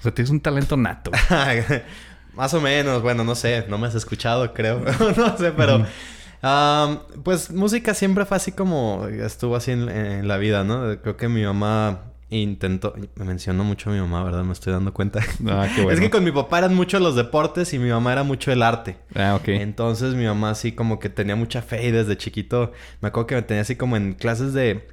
[0.00, 1.10] O sea, tienes un talento nato.
[2.34, 4.80] más o menos, bueno, no sé, no me has escuchado, creo.
[5.16, 5.86] no sé, pero.
[7.24, 11.00] Pues música siempre fue así como estuvo así en, en la vida, ¿no?
[11.00, 12.94] Creo que mi mamá intentó.
[13.16, 14.44] Me mencionó mucho a mi mamá, ¿verdad?
[14.44, 15.20] Me estoy dando cuenta.
[15.46, 15.90] Ah, qué bueno.
[15.92, 18.62] Es que con mi papá eran mucho los deportes y mi mamá era mucho el
[18.62, 18.96] arte.
[19.14, 19.48] Ah, ok.
[19.48, 23.34] Entonces mi mamá así como que tenía mucha fe y desde chiquito me acuerdo que
[23.36, 24.86] me tenía así como en clases de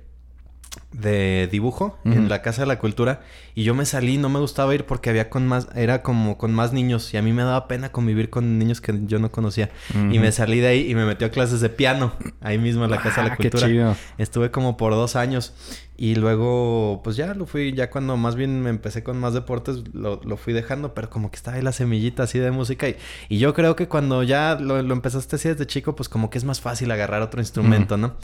[0.92, 3.22] de dibujo en la Casa de la Cultura
[3.56, 6.54] y yo me salí, no me gustaba ir porque había con más era como con
[6.54, 9.70] más niños y a mí me daba pena convivir con niños que yo no conocía
[10.12, 12.92] y me salí de ahí y me metió a clases de piano ahí mismo en
[12.92, 13.68] la Casa de la Ah, qué Cultura.
[13.68, 13.96] chido.
[14.18, 15.54] Estuve como por dos años
[15.98, 19.78] y luego, pues ya lo fui, ya cuando más bien me empecé con más deportes,
[19.94, 22.90] lo, lo fui dejando, pero como que estaba ahí la semillita así de música.
[22.90, 22.98] Y,
[23.30, 26.38] y yo creo que cuando ya lo, lo empezaste así desde chico, pues como que
[26.38, 28.16] es más fácil agarrar otro instrumento, ¿no?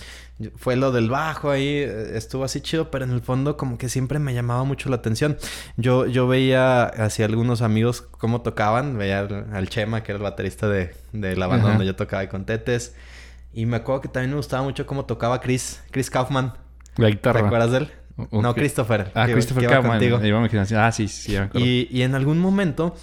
[0.57, 1.77] Fue lo del bajo ahí,
[2.13, 5.20] estuvo así chido, pero en el fondo como que siempre me llamaba mucho la atención.
[5.77, 10.23] Yo, yo veía hacia algunos amigos cómo tocaban, veía al, al Chema, que era el
[10.23, 11.73] baterista de, de la banda Ajá.
[11.73, 12.95] donde yo tocaba con Tetes.
[13.53, 16.53] Y me acuerdo que también me gustaba mucho cómo tocaba Chris, Chris Kaufman.
[16.97, 17.39] La ¿Te guitarra.
[17.45, 17.91] acuerdas de él?
[18.31, 18.53] No.
[18.53, 19.11] Christopher.
[19.15, 19.99] Ah, que- Christopher que Kaufman.
[19.99, 20.19] contigo.
[20.77, 21.65] Ah, sí, sí, ya me acuerdo.
[21.67, 22.95] Y, y en algún momento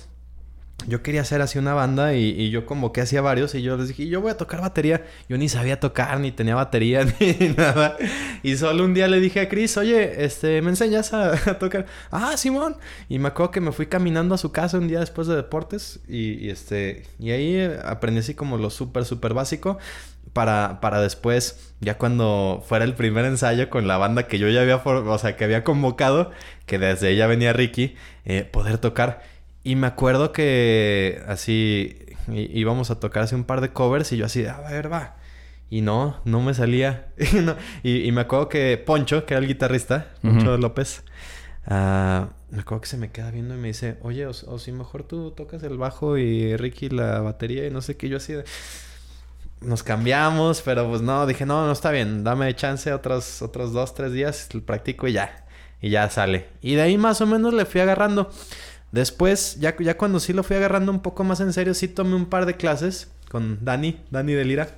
[0.86, 3.88] yo quería hacer así una banda y, yo convoqué así a varios y yo les
[3.88, 5.04] dije, yo voy a tocar batería.
[5.28, 7.96] Yo ni sabía tocar, ni tenía batería, ni nada.
[8.42, 11.86] Y solo un día le dije a Chris, oye, este, ¿me enseñas a, tocar?
[12.10, 12.76] Ah, Simón.
[13.08, 16.00] Y me acuerdo que me fui caminando a su casa un día después de deportes
[16.08, 19.78] y, este, y ahí eh, aprendí así como lo súper, súper básico.
[20.32, 24.60] Para, para después, ya cuando fuera el primer ensayo con la banda que yo ya
[24.60, 26.30] había, o sea, que había convocado,
[26.66, 29.22] que desde ella venía Ricky, eh, poder tocar.
[29.64, 34.26] Y me acuerdo que así íbamos a tocar así un par de covers y yo
[34.26, 35.16] así, a ver, va.
[35.70, 37.08] Y no, no me salía.
[37.18, 40.62] y, no- y- y me acuerdo que Poncho, que era el guitarrista, Poncho Ujú.
[40.62, 41.04] López,
[41.66, 44.72] ah, me acuerdo que se me queda viendo y me dice, oye, o, o si
[44.72, 48.32] mejor tú tocas el bajo y Ricky la batería y no sé qué, yo así
[48.32, 48.44] de...
[49.60, 53.92] Nos cambiamos, pero pues no, dije, no, no está bien, dame chance otros, otros dos,
[53.92, 55.44] tres días, lo practico y ya.
[55.80, 56.46] Y ya sale.
[56.62, 58.30] Y de ahí más o menos le fui agarrando.
[58.92, 62.14] Después, ya, ya cuando sí lo fui agarrando un poco más en serio, sí tomé
[62.14, 64.68] un par de clases con Dani, Dani de Lira,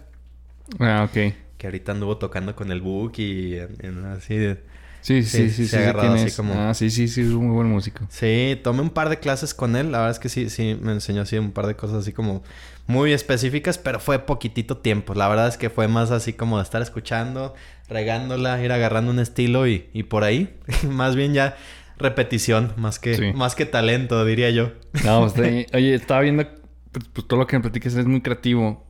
[0.79, 1.35] Ah, ok.
[1.59, 4.63] que ahorita anduvo tocando con el Book y en- en así de...
[5.03, 5.69] Sí, Sí, sí, sí, sí.
[5.69, 7.69] se ha sí, agarrado ¿quién así como- Ah, sí, sí, sí, es un muy buen
[7.69, 8.05] músico.
[8.11, 9.93] Sí, tomé un par de clases con él.
[9.93, 12.43] La verdad es que sí, sí, me enseñó así un par de cosas así como
[12.87, 15.15] muy específicas, pero fue poquitito tiempo.
[15.15, 17.55] La verdad es que fue más así como de estar escuchando,
[17.89, 20.55] regándola, ir agarrando un estilo y, y por ahí.
[20.91, 21.57] más bien ya
[22.01, 23.33] repetición, más que, Sí.
[23.35, 24.73] más que talento, diría yo.
[25.05, 26.45] No, pues, eh, oye, estaba viendo,
[26.93, 28.87] pues, pues, todo lo que me platicas es muy creativo.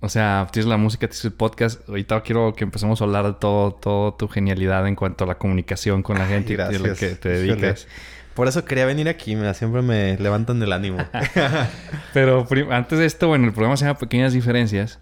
[0.00, 1.88] O sea, tienes la música, tienes el podcast.
[1.88, 5.38] Ahorita quiero que empecemos a hablar de todo, todo tu genialidad en cuanto a la
[5.38, 7.88] comunicación con la Ay, gente y de lo que te dedicas.
[8.34, 10.98] Por eso quería venir aquí, mira, siempre me levantan el ánimo.
[12.14, 15.00] Pero antes de esto, bueno, el programa se llama Pequeñas Diferencias.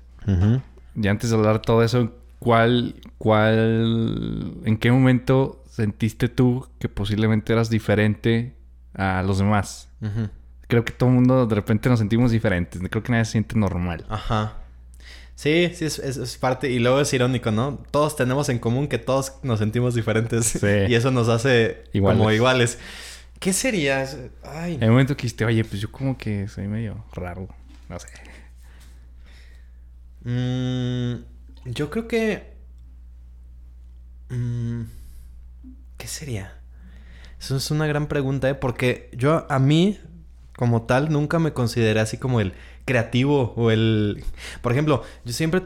[0.95, 6.89] Y antes de hablar de todo eso, ¿cuál, cuál, en qué momento sentiste tú que
[6.89, 8.57] posiblemente eras diferente
[8.95, 9.89] a los demás?
[10.69, 12.81] Creo que todo el mundo de repente nos sentimos diferentes.
[12.91, 14.05] Creo que nadie se siente normal.
[14.09, 14.55] Ajá.
[15.35, 16.71] Sí, sí, es, parte.
[16.71, 17.85] Y luego es irónico, ¿no?
[17.91, 20.47] Todos tenemos en común que todos nos sentimos diferentes.
[20.47, 20.67] Sí.
[20.89, 22.79] y eso nos hace como iguales.
[23.39, 24.07] ¿Qué sería?
[24.43, 24.77] Ay.
[24.77, 27.49] En el momento que dijiste, oye, pues yo como que soy medio raro.
[27.89, 28.09] No sé.
[30.25, 32.57] Mm, yo creo que...
[34.31, 34.76] Mm,
[36.07, 36.53] ¿Qué sería?
[37.41, 38.55] Eso es una gran pregunta, ¿eh?
[38.55, 39.99] Porque yo, a mí,
[40.57, 42.53] como tal, nunca me consideré así como el
[42.85, 44.23] creativo o el...
[44.63, 45.61] Por ejemplo, yo siempre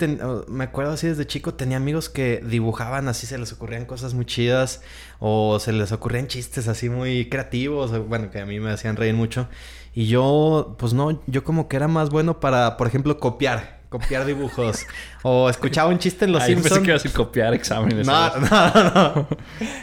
[0.49, 4.25] me acuerdo así desde chico, tenía amigos que dibujaban así, se les ocurrían cosas muy
[4.25, 4.81] chidas
[5.19, 9.13] o se les ocurrían chistes así muy creativos, bueno, que a mí me hacían reír
[9.13, 9.47] mucho.
[9.93, 14.25] Y yo, pues no, yo como que era más bueno para, por ejemplo, copiar copiar
[14.25, 14.87] dibujos.
[15.23, 16.69] o escuchaba un chiste en Los Simpsons.
[16.69, 18.07] Pensé que ibas a copiar exámenes.
[18.07, 19.29] No, no, no,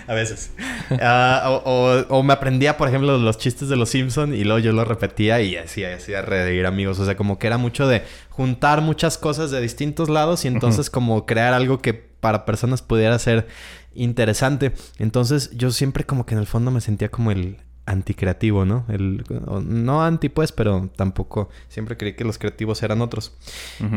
[0.07, 0.51] A veces.
[0.99, 4.87] Ah, o, me aprendía, por ejemplo, los chistes de Los Simpsons y luego yo los
[4.87, 6.97] repetía y así hacía reír amigos.
[6.99, 10.89] O sea, como que era mucho de juntar muchas cosas de distintos lados y entonces
[10.89, 13.47] como crear algo que para personas pudiera ser
[13.93, 14.73] interesante.
[14.97, 17.57] Entonces yo siempre como que en el fondo me sentía como el,
[17.88, 18.86] anticreativo, ¿no?
[18.89, 19.23] El,
[19.65, 23.34] no anti, pues, pero tampoco siempre creí que los creativos eran otros.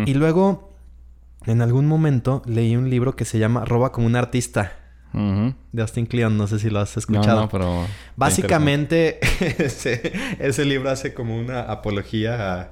[0.07, 0.73] Y luego,
[1.45, 4.77] en algún momento, leí un libro que se llama Roba como un artista.
[5.13, 7.35] De Austin Kleon, no sé si lo has escuchado.
[7.35, 7.87] No, no, pero.
[8.15, 9.19] Básicamente,
[9.59, 12.71] ese, ese, libro hace como una apología a,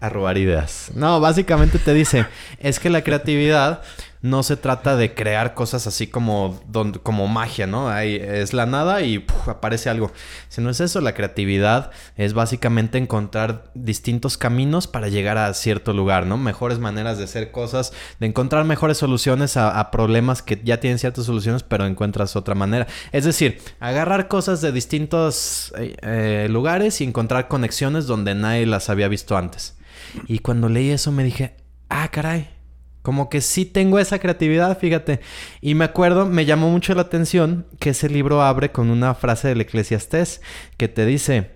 [0.00, 0.92] a robar ideas.
[0.94, 2.24] No, básicamente te dice:
[2.60, 3.82] es que la creatividad
[4.26, 6.60] no se trata de crear cosas así como,
[7.02, 7.88] como magia, ¿no?
[7.88, 10.10] Ahí es la nada y aparece algo.
[10.48, 15.92] Si no es eso, la creatividad es básicamente encontrar distintos caminos para llegar a cierto
[15.92, 16.36] lugar, ¿no?
[16.36, 21.26] Mejores maneras de hacer cosas, de encontrar mejores soluciones a, problemas que ya tienen ciertas
[21.26, 22.88] soluciones, pero encuentras otra manera.
[23.12, 28.90] Es decir, agarrar cosas de distintos eh, eh, lugares y encontrar conexiones donde nadie las
[28.90, 29.76] había visto antes.
[30.26, 31.54] Y cuando leí eso me dije,
[31.88, 32.55] ah, caray
[33.06, 35.20] como que sí tengo esa creatividad, fíjate.
[35.60, 39.46] Y me acuerdo, me llamó mucho la atención que ese libro abre con una frase
[39.46, 40.42] del Eclesiastés
[40.76, 41.52] que te dice,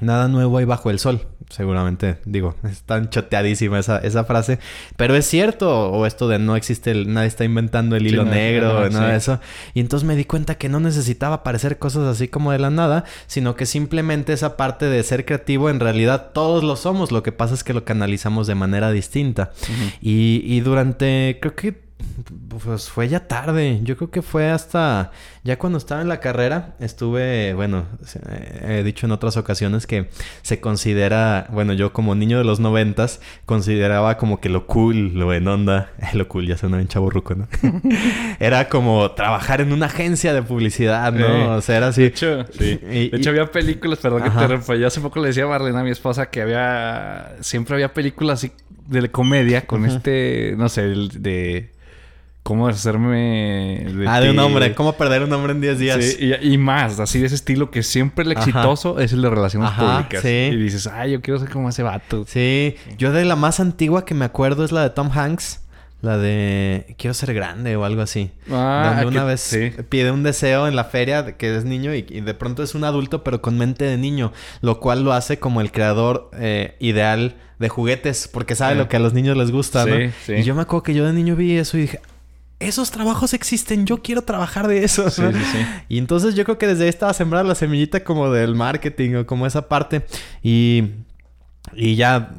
[0.00, 4.58] nada nuevo hay bajo el sol seguramente, digo, es tan choteadísima esa, esa frase,
[4.96, 8.88] pero es cierto, o esto de no existe, el, nadie está inventando el hilo negro,
[8.88, 9.38] nada de eso,
[9.74, 13.04] y entonces me di cuenta que no necesitaba parecer cosas así como de la nada,
[13.26, 17.32] sino que simplemente esa parte de ser creativo, en realidad todos lo somos, lo que
[17.32, 19.52] pasa es que lo canalizamos de manera distinta,
[20.00, 21.92] y, y durante, creo que
[22.48, 23.80] pues fue ya tarde.
[23.82, 25.12] Yo creo que fue hasta
[25.44, 26.74] ya cuando estaba en la carrera.
[26.80, 27.86] Estuve, bueno,
[28.66, 30.08] he dicho en otras ocasiones que
[30.42, 35.32] se considera, bueno, yo como niño de los noventas consideraba como que lo cool, lo
[35.32, 37.48] en onda, lo cool ya suena bien chaburruco, ¿no?
[38.40, 41.56] era como trabajar en una agencia de publicidad, ¿no?
[41.56, 42.02] O sea, era así.
[42.02, 42.76] De hecho, sí.
[42.76, 44.76] de hecho había películas, perdón que te rompa.
[44.76, 48.40] Yo hace poco le decía a Marlene a mi esposa que había, siempre había películas
[48.40, 48.52] así
[48.86, 51.70] de comedia con este, no sé, de
[52.42, 53.86] cómo hacerme...
[53.92, 54.74] De ah, de un hombre.
[54.74, 56.04] Cómo perder un hombre en 10 días.
[56.04, 59.70] Sí, y, más, así de ese estilo que siempre el exitoso es el de relaciones
[59.72, 60.22] públicas.
[60.22, 60.50] Sí.
[60.52, 62.24] Y dices, ay, yo quiero ser como ese vato.
[62.26, 62.76] Sí.
[62.98, 65.60] Yo de la más antigua que me acuerdo es la de Tom Hanks.
[66.00, 68.32] La de quiero ser grande o algo así.
[68.50, 69.56] Ah, donde una vez
[69.88, 73.22] pide un deseo en la feria que es niño y, de pronto es un adulto
[73.22, 77.68] pero con mente de niño, lo cual lo hace como el creador eh, ideal de
[77.68, 79.94] juguetes porque sabe lo que a los niños les gusta, ¿no?
[80.26, 82.00] Y yo me acuerdo que yo de niño vi eso y dije,
[82.68, 85.10] esos trabajos existen, yo quiero trabajar de eso.
[85.10, 85.58] Sí, sí, sí.
[85.88, 89.26] Y entonces yo creo que desde ahí estaba sembrada la semillita como del marketing o
[89.26, 90.04] como esa parte.
[90.42, 90.84] Y,
[91.74, 92.32] y ya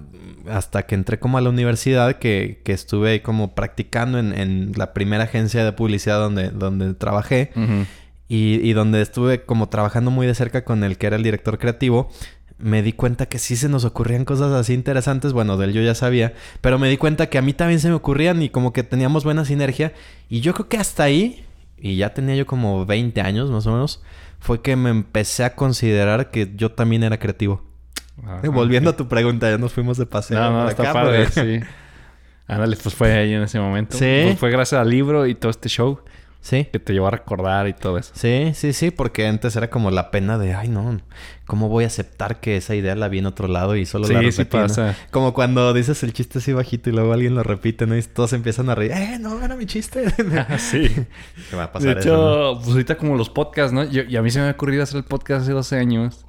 [0.49, 4.73] hasta que entré como a la universidad, que, que estuve ahí como practicando en, en,
[4.75, 7.51] la primera agencia de publicidad donde, donde trabajé.
[8.27, 11.59] y, y, donde estuve como trabajando muy de cerca con el que era el director
[11.59, 12.09] creativo,
[12.57, 15.33] me di cuenta que sí se nos ocurrían cosas así interesantes.
[15.33, 17.89] Bueno, de él yo ya sabía, pero me di cuenta que a mí también se
[17.89, 19.93] me ocurrían y como que teníamos buena sinergia.
[20.29, 21.45] Y yo creo que hasta ahí,
[21.77, 24.01] y ya tenía yo como 20 años más o menos,
[24.39, 27.63] fue que me empecé a considerar que yo también era creativo.
[28.43, 30.39] Volviendo a tu pregunta, ya nos fuimos de paseo.
[30.39, 31.59] No, no, está padre, sí.
[32.47, 33.97] Ándale, pues fue ahí en ese momento.
[33.97, 34.21] Sí.
[34.25, 35.99] Pues fue gracias al libro y todo este show.
[36.43, 36.67] Sí.
[36.73, 38.11] Que te llevó a recordar y todo eso.
[38.15, 40.99] Sí, sí, sí, porque antes era como la pena de, ay, no,
[41.45, 44.19] ¿cómo voy a aceptar que esa idea la vi en otro lado y solo la
[44.19, 44.33] repetí?
[44.33, 44.93] Sí, pasa.
[45.09, 47.97] Como cuando dices el chiste así bajito y luego alguien lo repite, ¿no?
[47.97, 50.03] Y todos empiezan a reír, eh, no, era mi chiste.
[50.49, 50.89] Ah, sí.
[51.49, 53.83] ¿Qué va a pasar de hecho, pues ahorita como los podcasts, ¿no?
[53.83, 56.25] y a mí se me ha ocurrido hacer el podcast hace 12 años.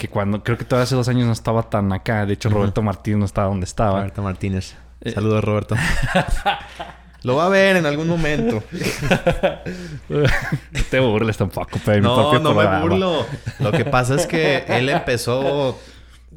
[0.00, 2.24] Que cuando, creo que todavía hace dos años no estaba tan acá.
[2.24, 3.98] De hecho, Roberto Martínez no estaba donde estaba.
[3.98, 4.74] Roberto Martínez.
[5.02, 5.76] Eh, Saludos, Roberto.
[7.22, 8.62] Lo va a ver en algún momento.
[10.08, 13.26] no te burles tampoco, pero No, no me burlo.
[13.58, 15.78] Lo que pasa es que él empezó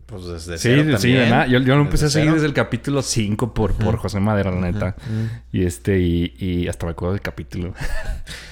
[0.05, 1.47] pues desde sí, cero sí, nada.
[1.47, 2.35] Yo, yo lo empecé a seguir cero.
[2.35, 4.95] desde el capítulo 5 por, por José Madera, la neta.
[5.51, 7.73] Y este, y, y hasta me acuerdo del capítulo.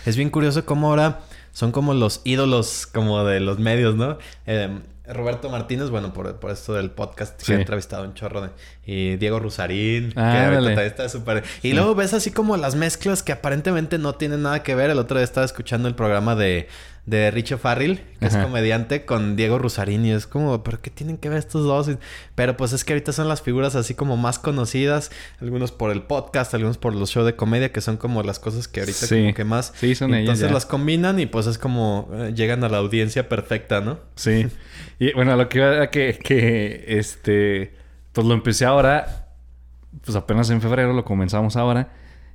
[0.06, 1.20] Es bien curioso cómo ahora
[1.52, 4.18] son como los ídolos como de los medios, ¿no?
[4.48, 4.80] Eh,
[5.14, 7.54] Roberto Martínez, bueno, por, por esto del podcast que Sí.
[7.54, 8.50] he entrevistado un chorro de...
[8.86, 10.68] Y Diego Rusarín, que Ah, ahorita dale.
[10.70, 11.44] también está súper...
[11.62, 14.90] Y luego ves así como las mezclas que aparentemente no tienen nada que ver.
[14.90, 16.68] El otro día estaba escuchando el programa de,
[17.06, 20.06] de Richo Farrell, que es comediante, con Diego Rusarín.
[20.06, 21.90] Y es como, ¿pero qué tienen que ver estos dos?
[22.36, 25.12] Pero pues es que ahorita son las figuras así como más conocidas.
[25.42, 28.68] Algunos por el podcast, algunos por los shows de comedia, que son como las cosas
[28.68, 29.22] que ahorita Sí.
[29.22, 29.74] como que más...
[29.76, 33.28] Sí, son ellas Entonces las combinan y pues es como eh, llegan a la audiencia
[33.28, 34.00] perfecta, ¿no?
[34.16, 34.48] Sí.
[35.00, 37.74] Y bueno, lo que iba era que, que este,
[38.14, 39.30] pues lo empecé ahora,
[40.06, 41.90] pues apenas en febrero lo comenzamos ahora.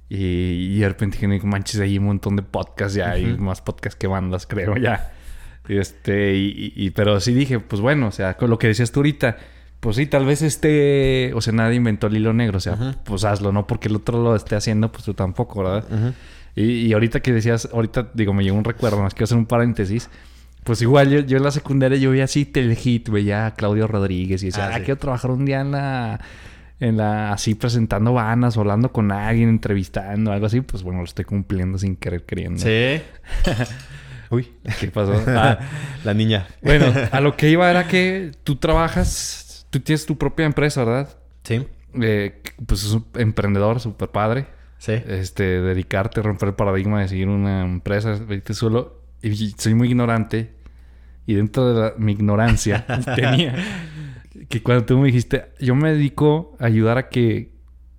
[0.08, 3.60] Y, y de repente dije, "No manches, hay un montón de podcasts ya, hay más
[3.60, 5.12] podcasts que bandas, creo ya.
[5.68, 9.36] Este, y, pero sí dije, pues bueno, o sea, con lo que decías tú ahorita,
[9.80, 13.24] pues sí, tal vez este, o sea, nadie inventó el hilo negro, o sea, pues
[13.24, 15.84] hazlo, no porque el otro lo esté haciendo, pues tú tampoco, ¿verdad?
[16.54, 19.46] Y, y ahorita que decías, ahorita digo, me llegó un recuerdo, más quiero hacer un
[19.46, 20.08] paréntesis.
[20.62, 24.42] Pues igual yo, yo en la secundaria yo veía así Telehit, veía a Claudio Rodríguez
[24.42, 24.84] y decía, Ah, ah, sí.
[24.84, 26.20] quiero trabajar un día en la,
[26.80, 30.60] en la, así presentando vanas, hablando con alguien, entrevistando, algo así.
[30.60, 32.60] Pues bueno, lo estoy cumpliendo sin querer queriendo.
[32.60, 33.00] Sí.
[34.30, 35.14] Uy, ¿qué pasó?
[35.28, 35.58] Ah,
[36.04, 36.46] La niña.
[36.62, 41.16] bueno, a lo que iba era que tú trabajas, tú tienes tu propia empresa, ¿verdad?
[41.44, 41.66] Sí.
[42.00, 44.46] Eh, pues es un emprendedor, súper padre.
[44.78, 44.92] Sí.
[44.92, 49.00] este, dedicarte a romper el paradigma de seguir una empresa, vete solo.
[49.22, 50.52] Y soy muy ignorante.
[51.24, 52.84] Y dentro de la- mi ignorancia
[53.16, 53.54] tenía
[54.48, 57.52] que cuando tú me dijiste, yo me dedico a ayudar a que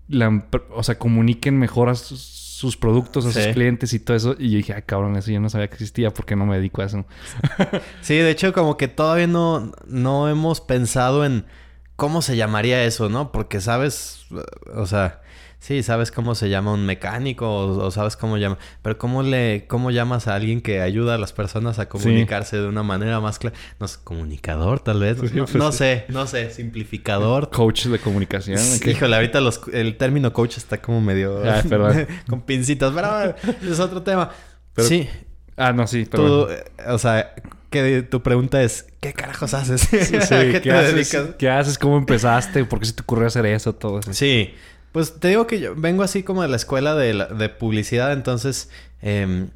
[0.07, 3.43] la, o sea, comuniquen mejor a sus, sus productos, a Sí.
[3.43, 4.36] sus clientes y todo eso.
[4.39, 6.81] Y yo dije, ah, cabrón, eso yo no sabía que existía porque no me dedico
[6.81, 7.05] a eso.
[8.01, 11.45] Sí, de hecho, como que todavía no, no hemos pensado en
[11.95, 13.31] cómo se llamaría eso, ¿no?
[13.31, 14.25] Porque sabes,
[14.73, 15.21] o sea,
[15.67, 19.65] sí, sabes cómo se llama un mecánico o, o sabes cómo llama, pero cómo le,
[19.67, 23.38] cómo llamas a alguien que ayuda a las personas a comunicarse de una manera más
[23.38, 25.77] clara, no sé, comunicador tal vez, Sí, no, pues no sí.
[25.80, 27.49] sé, no sé, simplificador.
[27.51, 28.60] Coach de comunicación.
[28.77, 28.88] ¿ok?
[28.88, 32.08] Híjole, ahorita los- el término coach está como medio Ah, perdón.
[32.30, 33.36] con pincitas, pero
[33.69, 34.30] es otro tema.
[34.73, 35.10] Pero- sí,
[35.60, 36.51] Ah, no, sí, pero...
[36.51, 37.34] eh, o sea,
[37.71, 39.82] que tu pregunta es, ¿qué carajos haces?
[39.82, 40.93] Sí, ¿A qué ¿qué, te haces?
[40.93, 41.36] dedicas?
[41.38, 41.77] ¿Qué haces?
[41.80, 42.63] ¿Cómo empezaste?
[42.63, 43.73] ¿Por qué se te ocurrió hacer eso?
[43.73, 44.13] Todo eso.
[44.13, 44.53] Sí,
[44.97, 48.12] pues te digo que yo vengo así como de la escuela de, la- de publicidad,
[48.13, 48.69] entonces
[49.01, 49.49] em,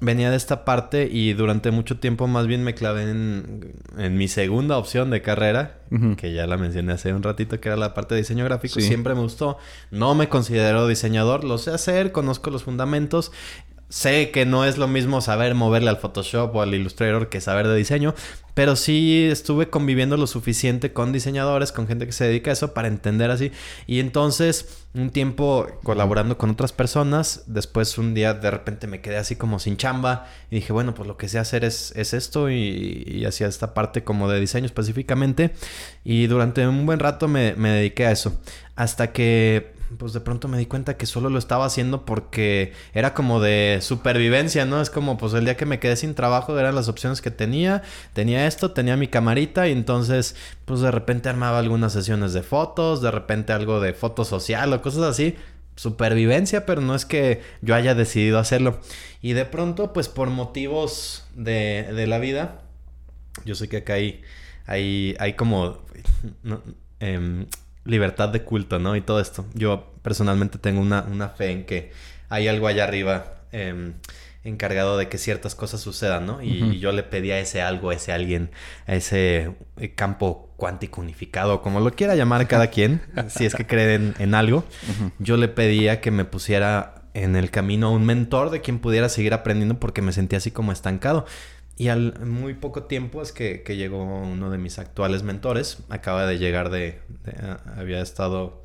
[0.00, 4.28] venía de esta parte y durante mucho tiempo más bien me clavé en, en mi
[4.28, 5.78] segunda opción de carrera,
[6.16, 8.74] que ya la mencioné hace un ratito, que era la parte de diseño gráfico.
[8.80, 8.82] Sí.
[8.82, 9.58] Siempre me gustó.
[9.90, 13.30] No me considero diseñador, lo sé hacer, conozco los fundamentos.
[13.92, 17.68] Sé que no es lo mismo saber moverle al Photoshop o al Illustrator que saber
[17.68, 18.14] de diseño,
[18.54, 22.72] pero sí estuve conviviendo lo suficiente con diseñadores, con gente que se dedica a eso
[22.72, 23.52] para entender así.
[23.86, 29.18] Y entonces, un tiempo colaborando con otras personas, después un día de repente me quedé
[29.18, 32.48] así como sin chamba y dije, bueno, pues lo que sé hacer es, es esto
[32.48, 35.52] y, hacía esta parte como de diseño específicamente.
[36.02, 38.40] Y durante un buen rato me, me dediqué a eso.
[38.74, 43.14] Hasta que pues de pronto me di cuenta que solo lo estaba haciendo porque era
[43.14, 44.80] como de supervivencia, ¿no?
[44.80, 47.82] Es como pues el día que me quedé sin trabajo eran las opciones que tenía,
[48.12, 53.02] tenía esto, tenía mi camarita y entonces pues de repente armaba algunas sesiones de fotos,
[53.02, 55.36] de repente algo de foto social o cosas así.
[55.74, 58.78] Supervivencia, pero no es que yo haya decidido hacerlo.
[59.22, 62.60] Y de pronto, pues por motivos de, de la vida,
[63.44, 64.22] yo sé que acá hay,
[64.66, 65.78] hay, hay como
[67.00, 67.46] em,
[67.84, 68.96] libertad de culto, ¿no?
[68.96, 69.44] Y todo esto.
[69.54, 71.92] Yo personalmente tengo una, una fe en que
[72.28, 73.94] hay algo allá arriba em,
[74.44, 76.42] encargado de que ciertas cosas sucedan, ¿no?
[76.42, 78.50] Y, yo le pedí a ese algo, a ese alguien,
[78.86, 83.66] a ese eh, campo cuántico unificado, como lo quiera llamar cada quien, si es que
[83.66, 84.64] creen en algo.
[85.18, 89.08] Yo le pedía que me pusiera en el camino a un mentor de quien pudiera
[89.08, 91.26] seguir aprendiendo porque me sentía así como estancado.
[91.82, 95.78] Y al muy poco tiempo es que, que llegó uno de mis actuales mentores.
[95.88, 97.00] Acaba de llegar de...
[97.24, 98.62] de- ah, había estado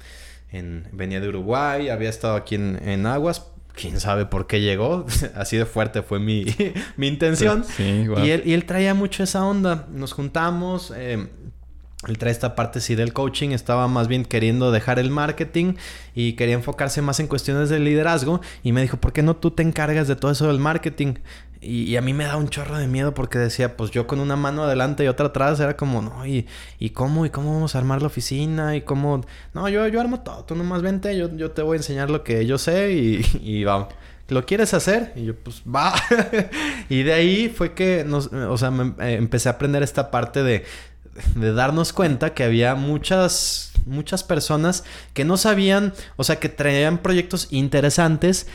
[0.51, 0.87] en...
[0.91, 3.47] Venía de Uruguay, había estado aquí en, en Aguas.
[3.73, 5.05] Quién sabe por qué llegó.
[5.35, 6.45] Así de fuerte fue mi,
[6.97, 7.63] mi intención.
[7.63, 8.05] Sí.
[8.23, 9.87] Y él, y él traía mucho esa onda.
[9.91, 10.93] Nos juntamos.
[10.95, 11.27] eh,
[12.05, 15.73] él trae esta parte sí del coaching, estaba más bien queriendo dejar el marketing
[16.13, 19.49] y quería enfocarse más en cuestiones de liderazgo y me dijo, ¿por qué no tú
[19.49, 21.15] te encargas de todo eso del marketing?
[21.59, 24.35] Y, a mí me da un chorro de miedo porque decía, pues yo con una
[24.35, 26.45] mano adelante y otra atrás era como, no, ¿y,
[26.77, 27.25] y cómo?
[27.25, 28.75] ¿Y cómo vamos a armar la oficina?
[28.75, 29.25] ¿Y cómo?
[29.55, 32.23] No, yo, yo armo todo, tú nomás vente, yo, yo te voy a enseñar lo
[32.23, 33.87] que yo sé y, y vamos.
[34.29, 35.13] ¿Lo quieres hacer?
[35.15, 35.93] Y yo, pues va.
[36.89, 40.43] y de ahí fue que nos, o sea, me, eh, empecé a aprender esta parte
[40.43, 40.65] de,
[41.35, 46.99] de darnos cuenta que había muchas, muchas personas que no sabían, o sea, que traían
[46.99, 48.47] proyectos interesantes,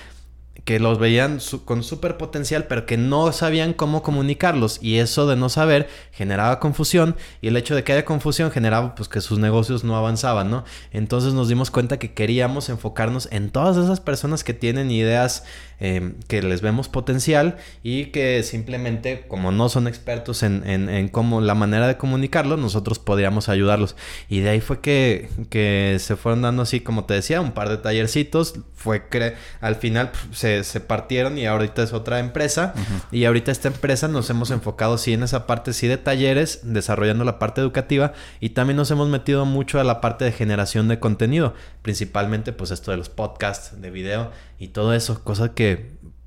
[0.64, 4.78] que los veían con súper potencial, pero que no sabían cómo comunicarlos.
[4.80, 7.16] Y eso de no saber generaba confusión.
[7.40, 10.64] Y el hecho de que haya confusión generaba pues que sus negocios no avanzaban, ¿no?
[10.92, 15.44] Entonces nos dimos cuenta que queríamos enfocarnos en todas esas personas que tienen ideas
[15.84, 21.40] Em, que les vemos potencial y que simplemente como no son expertos en, en, cómo
[21.40, 23.96] la manera de comunicarlo, nosotros podríamos ayudarlos.
[24.28, 27.68] Y de ahí fue que, que se fueron dando así, como te decía, un par
[27.68, 28.60] de tallercitos.
[28.76, 32.74] Fue que al final se, se, partieron y ahorita es otra empresa.
[33.10, 37.24] Y ahorita esta empresa nos hemos enfocado sí en esa parte sí de talleres, desarrollando
[37.24, 41.00] la parte educativa y también nos hemos metido mucho a la parte de generación de
[41.00, 44.30] contenido, principalmente pues esto de los podcasts, de video
[44.62, 45.71] y todo eso, cosas que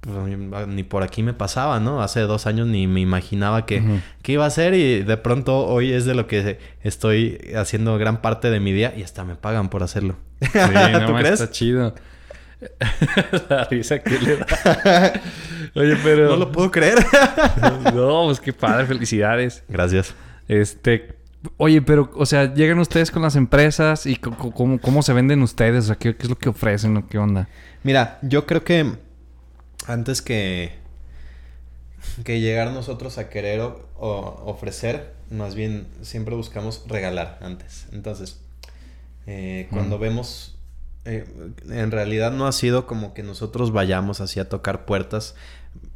[0.05, 2.01] pues, ni por aquí me pasaba, ¿no?
[2.01, 6.05] Hace dos años ni me imaginaba que, iba a ser y de pronto hoy es
[6.05, 9.83] de lo que estoy haciendo gran parte de mi día y hasta me pagan por
[9.83, 10.15] hacerlo.
[10.41, 10.49] Sí,
[10.91, 11.41] no, ¿Tú crees?
[11.41, 11.95] Está chido.
[13.49, 14.45] La risa que le da.
[15.75, 16.29] Oye, pero...
[16.29, 16.97] No lo puedo creer.
[17.93, 18.85] no, pues qué padre.
[18.85, 19.63] Felicidades.
[19.67, 20.13] Gracias.
[20.47, 21.15] Este...
[21.57, 25.83] Oye, pero, o sea, llegan ustedes con las empresas y cómo, cómo se venden ustedes,
[25.83, 27.47] o sea, ¿qué, es lo que ofrecen o qué onda?
[27.83, 28.93] Mira, yo creo que
[29.87, 30.71] antes que,
[32.23, 37.87] que llegar nosotros a querer o, ofrecer, más bien siempre buscamos regalar antes.
[37.91, 38.39] Entonces,
[39.27, 40.55] eh, cuando vemos,
[41.05, 41.25] eh,
[41.69, 45.35] en realidad no ha sido como que nosotros vayamos así a tocar puertas.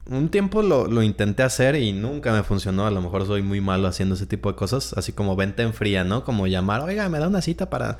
[0.07, 2.87] Un tiempo lo, lo, intenté hacer y nunca me funcionó.
[2.87, 4.93] A lo mejor soy muy malo haciendo ese tipo de cosas.
[4.93, 6.23] Así como venta en fría, ¿no?
[6.23, 7.99] Como llamar, oiga, me da una cita para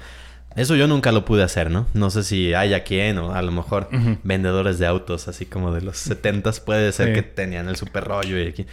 [0.56, 1.88] eso yo nunca lo pude hacer, ¿no?
[1.94, 3.90] No sé si haya quien o a lo mejor
[4.24, 8.40] vendedores de autos, así como de los setentas, puede ser que tenían el super rollo
[8.40, 8.66] y aquí.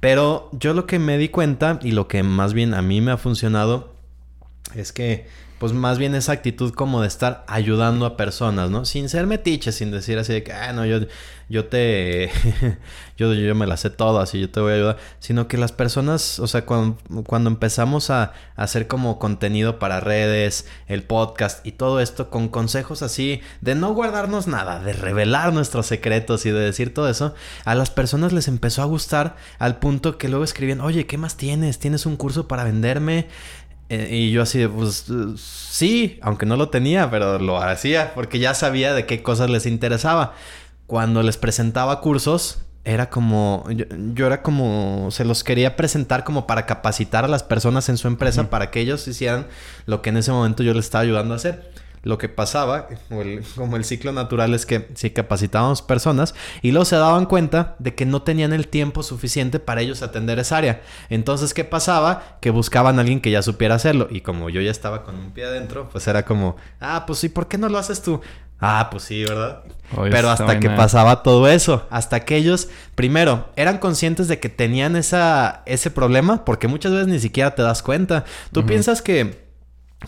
[0.00, 3.12] Pero yo lo que me di cuenta y lo que más bien a mí me
[3.12, 3.94] ha funcionado
[4.74, 5.26] es que
[5.62, 8.84] pues más bien esa actitud como de estar ayudando a personas, ¿no?
[8.84, 11.06] Sin ser metiche, sin decir así de que, ah, no, yo,
[11.48, 12.32] yo te,
[13.16, 15.70] yo, yo me la sé todas y yo te voy a ayudar, sino que las
[15.70, 16.98] personas, o sea, cuando,
[17.28, 23.02] cuando empezamos a, hacer como contenido para redes, el podcast y todo esto con consejos
[23.02, 27.34] así de no guardarnos nada, de revelar nuestros secretos y de decir todo eso,
[27.64, 31.36] a las personas les empezó a gustar al punto que luego escribían, oye, ¿qué más
[31.36, 31.78] tienes?
[31.78, 33.28] ¿Tienes un curso para venderme?
[33.88, 35.06] Eh, y yo así de, pues
[35.36, 39.66] sí, aunque no lo tenía, pero lo hacía porque ya sabía de qué cosas les
[39.66, 40.34] interesaba.
[40.86, 43.64] Cuando les presentaba cursos, era como,
[44.14, 48.08] yo, era como, se los quería presentar como para capacitar a las personas en su
[48.08, 49.46] empresa para que ellos hicieran
[49.86, 51.70] lo que en ese momento yo les estaba ayudando a hacer
[52.02, 52.88] lo que pasaba,
[53.54, 57.94] como el ciclo natural es que si capacitábamos personas y luego se daban cuenta de
[57.94, 60.82] que no tenían el tiempo suficiente para ellos atender esa área.
[61.10, 62.38] Entonces, ¿qué pasaba?
[62.40, 64.08] Que buscaban a alguien que ya supiera hacerlo.
[64.10, 67.28] Y como yo ya estaba con un pie adentro, pues era como, ah, pues sí,
[67.28, 68.20] ¿por qué no lo haces tú?
[68.58, 69.62] Ah, pues sí, ¿verdad?
[70.10, 74.94] Pero hasta que pasaba todo eso, hasta que ellos, primero, eran conscientes de que tenían
[74.94, 78.24] esa, ese problema, porque muchas veces ni siquiera te das cuenta.
[78.52, 79.41] Tú piensas que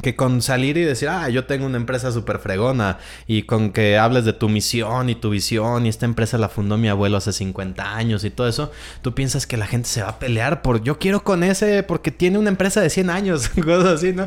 [0.03, 3.99] que con salir y decir, ah, yo tengo una empresa súper fregona y con que
[3.99, 7.33] hables de tu misión y tu visión y esta empresa la fundó mi abuelo hace
[7.33, 8.73] 50 años y todo eso,
[9.03, 12.11] tú piensas que la gente se va a pelear por yo quiero con ese porque
[12.11, 14.27] tiene una empresa de 100 años, cosas así, ¿no?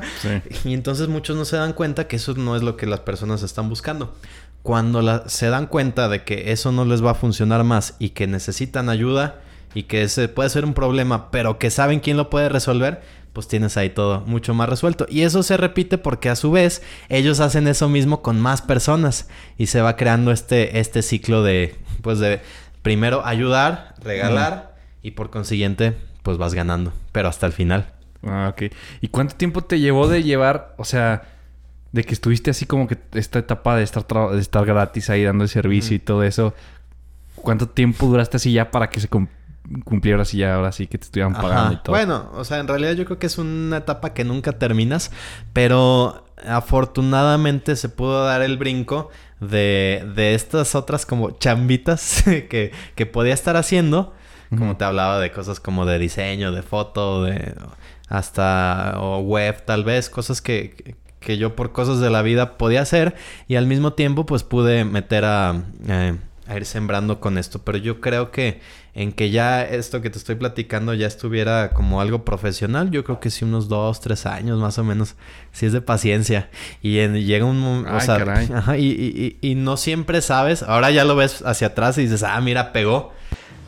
[0.64, 3.44] Y entonces muchos no se dan cuenta que eso no es lo que las personas
[3.44, 4.16] están buscando.
[4.64, 8.28] Cuando se dan cuenta de que eso no les va a funcionar más y que
[8.28, 9.42] necesitan ayuda
[9.74, 13.02] y que ese puede ser un problema, pero que saben quién lo puede resolver,
[13.38, 15.06] pues tienes ahí todo mucho más resuelto.
[15.08, 19.30] Y eso se repite porque a su vez ellos hacen eso mismo con más personas
[19.60, 22.42] y se va creando este, este ciclo de, pues de
[22.82, 27.94] primero ayudar, regalar y por consiguiente pues vas ganando, pero hasta el final.
[28.24, 28.74] Ah, ok.
[29.02, 31.28] ¿Y cuánto tiempo te llevó de llevar, o sea,
[31.92, 35.44] de que estuviste así como que esta etapa de estar, de estar gratis ahí dando
[35.44, 36.56] el servicio y todo eso?
[37.36, 39.08] ¿Cuánto tiempo duraste así ya para que se,
[39.84, 41.96] cumplieras y ya ahora sí que te estuvieran pagando y todo.
[41.96, 45.12] Bueno, o sea, en realidad yo creo que es una etapa que nunca terminas,
[45.54, 49.10] pero afortunadamente se pudo dar el brinco
[49.40, 54.14] de, de estas otras como chambitas que, que podía estar haciendo.
[54.58, 57.54] Como te hablaba de cosas como de diseño, de foto, de
[58.08, 62.82] hasta o web tal vez, cosas que, que yo por cosas de la vida podía
[62.82, 63.16] hacer
[63.50, 66.16] y al mismo tiempo pues pude meter a, eh,
[66.48, 67.60] a ir sembrando con esto.
[67.64, 68.62] Pero yo creo que
[68.94, 73.20] en que ya esto que te estoy platicando ya estuviera como algo profesional, yo creo
[73.20, 75.16] que sí unos dos, tres años más o menos,
[75.52, 76.50] si es de paciencia.
[76.82, 78.16] Y llega un o sea,
[78.56, 82.24] ajá, y, y, y, no siempre sabes, ahora ya lo ves hacia atrás y dices,
[82.24, 83.14] ah, mira, pegó.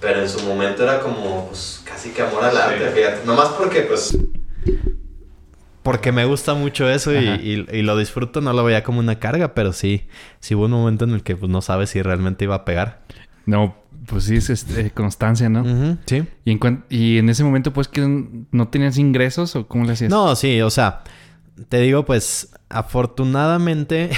[0.02, 3.26] Pero en su momento era como, pues, casi que amor al arte, fíjate.
[3.26, 4.18] Nomás porque, pues,
[5.90, 9.56] porque me gusta mucho eso y, y, lo disfruto, no lo veía como una carga,
[9.56, 10.06] pero sí,
[10.40, 13.02] sí hubo un momento en el que pues, no sabes si realmente iba a pegar.
[13.48, 13.76] No,
[14.06, 15.98] pues sí, es este, constancia, ¿no?
[16.06, 16.28] sí.
[16.46, 18.02] Y en, y en ese momento, pues, que
[18.52, 20.12] no tenías ingresos o cómo le hacías?
[20.12, 21.02] No, sí, o sea,
[21.68, 24.10] te digo, pues, afortunadamente,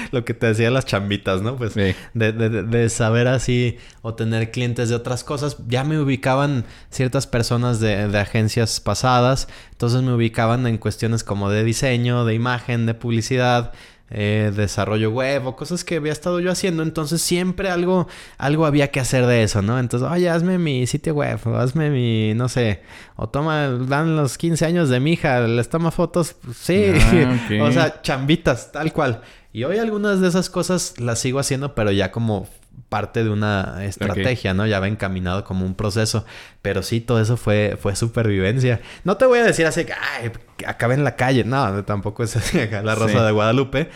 [0.10, 1.56] lo que te decía las chambitas, ¿no?
[1.56, 6.64] Pues, de, de, de, saber así o tener clientes de otras cosas, ya me ubicaban
[6.90, 12.34] ciertas personas de, de agencias pasadas, entonces me ubicaban en cuestiones como de diseño, de
[12.34, 13.72] imagen, de publicidad,
[14.10, 16.82] eh, desarrollo web o cosas que había estado yo haciendo.
[16.82, 18.08] Entonces siempre algo,
[18.38, 19.78] algo había que hacer de eso, ¿no?
[19.78, 22.82] Entonces, oye, hazme mi sitio web, o hazme mi, no sé,
[23.16, 27.72] o toma, dan los 15 años de mi hija, les toma fotos, sí, ah, o
[27.72, 29.22] sea, chambitas, tal cual.
[29.52, 32.48] Y hoy algunas de esas cosas las sigo haciendo, pero ya como
[32.90, 34.66] parte de una estrategia, ¿no?
[34.66, 36.26] Ya va encaminado como un proceso.
[36.60, 38.82] Pero sí, todo eso fue, fue supervivencia.
[39.04, 40.32] No te voy a decir así que, ay,
[40.66, 41.44] acabe en la calle.
[41.44, 43.88] No, tampoco es así la Rosa de Guadalupe.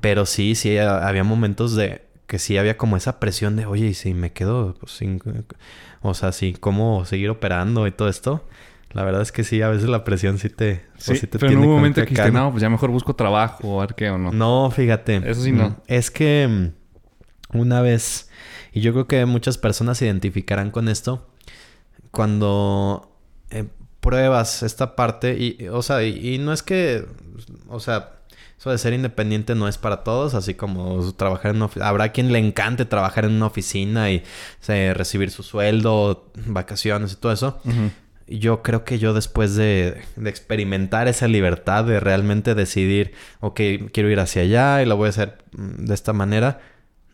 [0.00, 3.94] Pero sí, sí, había momentos de que sí había como esa presión de, oye, y
[3.94, 5.20] si me quedo pues, sin...
[6.00, 8.46] O sea, sí, cómo seguir operando y todo esto.
[8.92, 10.84] La verdad es que sí, a veces la presión sí te...
[10.96, 13.68] Sí, sí te pero en un momento que dijiste, no, pues ya mejor busco trabajo
[13.68, 14.30] o a ver qué o no.
[14.30, 15.16] No, fíjate.
[15.28, 15.70] Eso sí no.
[15.70, 18.25] Mm, es que mm, una vez
[18.76, 21.26] y yo creo que muchas personas se identificarán con esto
[22.10, 23.10] cuando
[23.48, 23.64] eh,
[24.00, 27.06] pruebas esta parte y, o sea, y, no es que,
[27.68, 28.18] o sea,
[28.58, 32.34] eso de ser independiente no es para todos, así como trabajar en una Habrá quien
[32.34, 34.22] le encante trabajar en una oficina y
[34.66, 37.58] recibir su sueldo, vacaciones y todo eso.
[38.26, 43.58] Yo creo que yo después de, de, experimentar esa libertad de realmente decidir, ok,
[43.90, 46.60] quiero ir hacia allá y lo voy a hacer mm, de esta manera,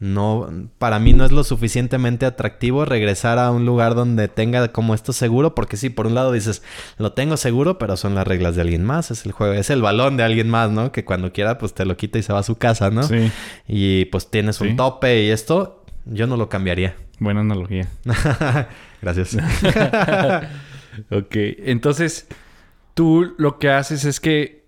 [0.02, 4.94] no, para mí no es lo suficientemente atractivo regresar a un lugar donde tenga como
[4.94, 6.64] esto seguro, porque sí, por un lado dices,
[6.98, 9.80] lo tengo seguro, pero son las reglas de alguien más, es el juego, es el
[9.80, 10.90] balón de alguien más, ¿no?
[10.90, 13.04] Que cuando quiera, pues te lo quita y se va a su casa, ¿no?
[13.04, 13.30] Sí.
[13.68, 16.96] Y pues tienes un tope y esto, yo no lo cambiaría.
[17.20, 17.86] Buena analogía.
[19.02, 19.36] Gracias.
[21.12, 22.26] ok, entonces
[22.94, 24.64] tú lo que haces es que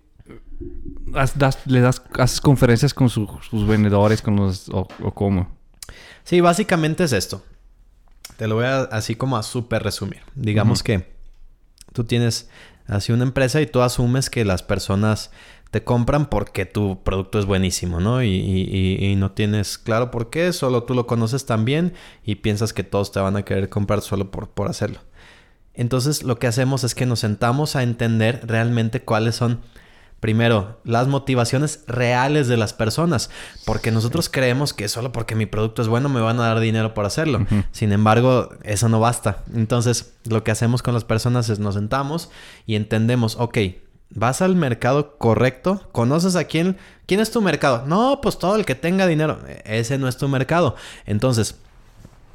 [1.65, 5.49] le das, haces conferencias con sus vendedores, con los, o, cómo.
[6.23, 7.43] Sí, básicamente es esto.
[8.37, 10.21] Te lo voy a así como a súper resumir.
[10.35, 11.13] Digamos que
[11.93, 12.49] tú tienes
[12.87, 15.31] así una empresa y tú asumes que las personas
[15.71, 18.23] te compran porque tu producto es buenísimo, ¿no?
[18.23, 21.93] Y, y, no tienes claro por qué, solo tú lo conoces tan bien
[22.23, 24.99] y piensas que todos te van a querer comprar solo por, por hacerlo.
[25.73, 29.59] Entonces lo que hacemos es que nos sentamos a entender realmente cuáles son
[30.25, 33.29] Primero, las motivaciones reales de las personas,
[33.63, 36.95] porque nosotros creemos que solo porque mi producto es bueno me van a dar dinero
[36.95, 37.45] por hacerlo.
[37.71, 39.43] Sin embargo, eso no basta.
[39.53, 42.31] Entonces, lo que hacemos con las personas es nos sentamos
[42.65, 43.55] y entendemos, ok,
[44.09, 47.83] vas al mercado correcto, conoces a quién, quién es tu mercado.
[47.85, 50.75] No, pues todo el que tenga dinero, ese no es tu mercado.
[51.05, 51.59] Entonces,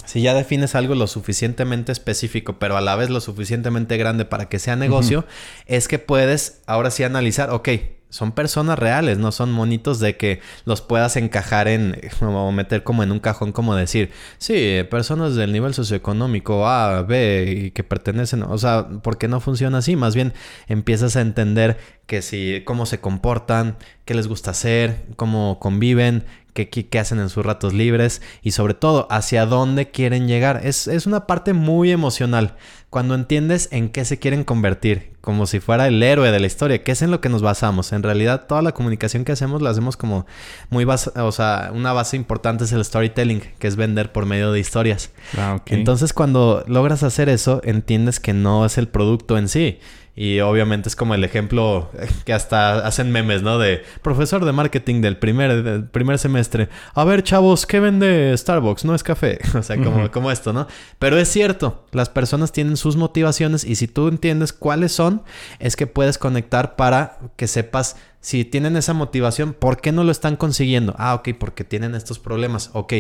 [0.05, 4.49] si ya defines algo lo suficientemente específico, pero a la vez lo suficientemente grande para
[4.49, 5.25] que sea negocio,
[5.67, 7.69] es que puedes ahora sí analizar, ok,
[8.11, 13.03] son personas reales, no son monitos de que los puedas encajar en o meter como
[13.03, 18.43] en un cajón como decir, sí, personas del nivel socioeconómico A, B y que pertenecen,
[18.43, 19.97] o sea, ¿por qué no funciona así?
[19.97, 20.35] Más bien
[20.67, 26.69] empiezas a entender que si cómo se comportan, qué les gusta hacer, cómo conviven, qué,
[26.69, 30.61] qué, hacen en sus ratos libres y sobre todo hacia dónde quieren llegar.
[30.65, 32.57] Es, es una parte muy emocional
[32.91, 36.83] cuando entiendes en qué se quieren convertir, como si fuera el héroe de la historia,
[36.83, 37.93] que es en lo que nos basamos.
[37.93, 40.27] En realidad, toda la comunicación que hacemos la hacemos como
[40.71, 44.51] muy base, o sea, una base importante es el storytelling, que es vender por medio
[44.51, 45.11] de historias.
[45.39, 49.79] Ah, Entonces, cuando logras hacer eso, entiendes que no es el producto en sí,
[50.17, 51.91] y obviamente es como el ejemplo
[52.25, 53.59] que hasta hacen memes, ¿no?
[53.59, 56.69] De profesor de marketing del primer, primer semestre.
[56.95, 58.85] A ver, chavos, ¿qué vende Starbucks?
[58.85, 59.39] No es café.
[59.61, 60.67] O sea, como, como esto, ¿no?
[60.99, 65.23] Pero es cierto, las personas tienen sus motivaciones y si tú entiendes cuáles son,
[65.59, 70.13] es que puedes conectar para que sepas si tienen esa motivación, ¿por qué no lo
[70.13, 70.95] están consiguiendo?
[70.99, 72.71] Ah, ok, porque tienen estos problemas.
[72.73, 72.95] Ok,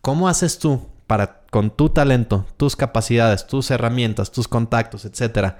[0.00, 5.58] ¿cómo haces tú para con tu talento, tus capacidades, tus herramientas, tus contactos, etcétera,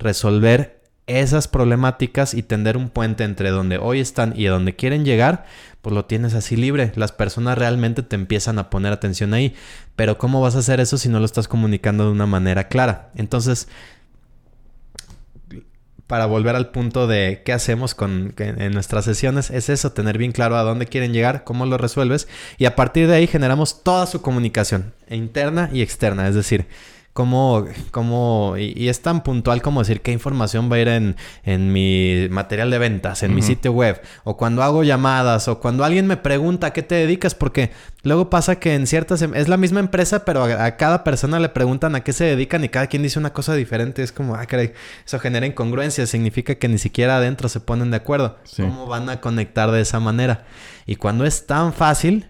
[0.00, 5.04] resolver esas problemáticas y tender un puente entre donde hoy están y a donde quieren
[5.04, 5.44] llegar,
[5.82, 6.92] pues lo tienes así libre.
[6.94, 9.54] Las personas realmente te empiezan a poner atención ahí.
[9.96, 13.10] Pero ¿cómo vas a hacer eso si no lo estás comunicando de una manera clara?
[13.16, 13.68] Entonces,
[16.06, 20.32] para volver al punto de qué hacemos con, en nuestras sesiones, es eso, tener bien
[20.32, 22.26] claro a dónde quieren llegar, cómo lo resuelves
[22.58, 26.66] y a partir de ahí generamos toda su comunicación, interna y externa, es decir,
[27.20, 31.70] cómo, cómo y, es tan puntual como decir qué información va a ir en, en
[31.70, 36.06] mi material de ventas, en mi sitio web, o cuando hago llamadas, o cuando alguien
[36.06, 37.72] me pregunta a qué te dedicas, porque
[38.04, 41.50] luego pasa que en ciertas, em, es la misma empresa, pero a, cada persona le
[41.50, 44.46] preguntan a qué se dedican y cada quien dice una cosa diferente, es como, ah,
[44.46, 44.72] caray,
[45.04, 48.38] eso genera incongruencia, significa que ni siquiera adentro se ponen de acuerdo.
[48.56, 50.46] ¿Cómo van a conectar de esa manera?
[50.86, 52.29] Y cuando es tan fácil,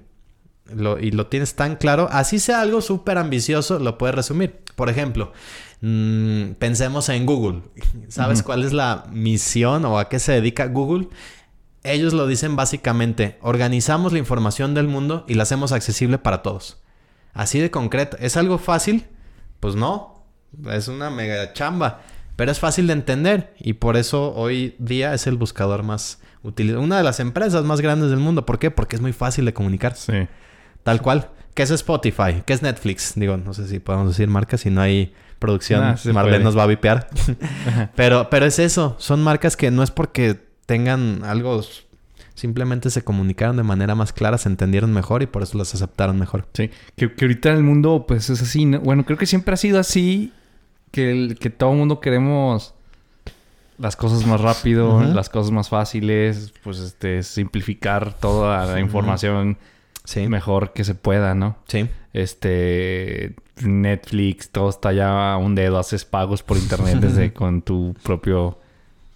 [1.00, 4.60] y lo tienes tan claro, así sea algo súper ambicioso, lo puedes resumir.
[4.76, 5.32] Por ejemplo,
[5.80, 7.62] mm, pensemos en Google.
[8.08, 11.08] ¿Sabes cuál es la misión o a qué se dedica Google?
[11.82, 16.82] Ellos lo dicen básicamente, organizamos la información del mundo y la hacemos accesible para todos.
[17.32, 18.16] Así de concreto.
[18.20, 19.06] ¿Es algo fácil?
[19.60, 20.24] Pues no,
[20.70, 22.02] es una mega chamba,
[22.36, 26.82] pero es fácil de entender y por eso hoy día es el buscador más utilizado,
[26.82, 28.46] una de las empresas más grandes del mundo.
[28.46, 28.70] ¿Por qué?
[28.70, 29.96] Porque es muy fácil de comunicar.
[29.96, 30.28] Sí.
[30.82, 31.28] Tal cual.
[31.54, 32.42] ¿Qué es Spotify?
[32.46, 33.14] ¿Qué es Netflix?
[33.16, 35.82] Digo, no sé si podemos decir marcas si no hay producción.
[35.82, 37.08] Ah, Marlene nos va a vipear.
[37.96, 38.96] pero, pero es eso.
[38.98, 41.62] Son marcas que no es porque tengan algo...
[42.34, 46.18] Simplemente se comunicaron de manera más clara, se entendieron mejor y por eso las aceptaron
[46.18, 46.46] mejor.
[46.54, 46.70] Sí.
[46.96, 48.64] Que, que ahorita el mundo pues es así.
[48.64, 50.32] Bueno, creo que siempre ha sido así.
[50.90, 52.74] Que, el, que todo el mundo queremos
[53.80, 59.56] las cosas más rápido, las cosas más fáciles, pues este, simplificar toda la información
[60.04, 60.28] sí.
[60.28, 61.56] mejor que se pueda, ¿no?
[61.66, 61.88] Sí.
[62.12, 67.94] Este, Netflix, todo está ya a un dedo, haces pagos por internet desde con tu
[68.02, 68.58] propio,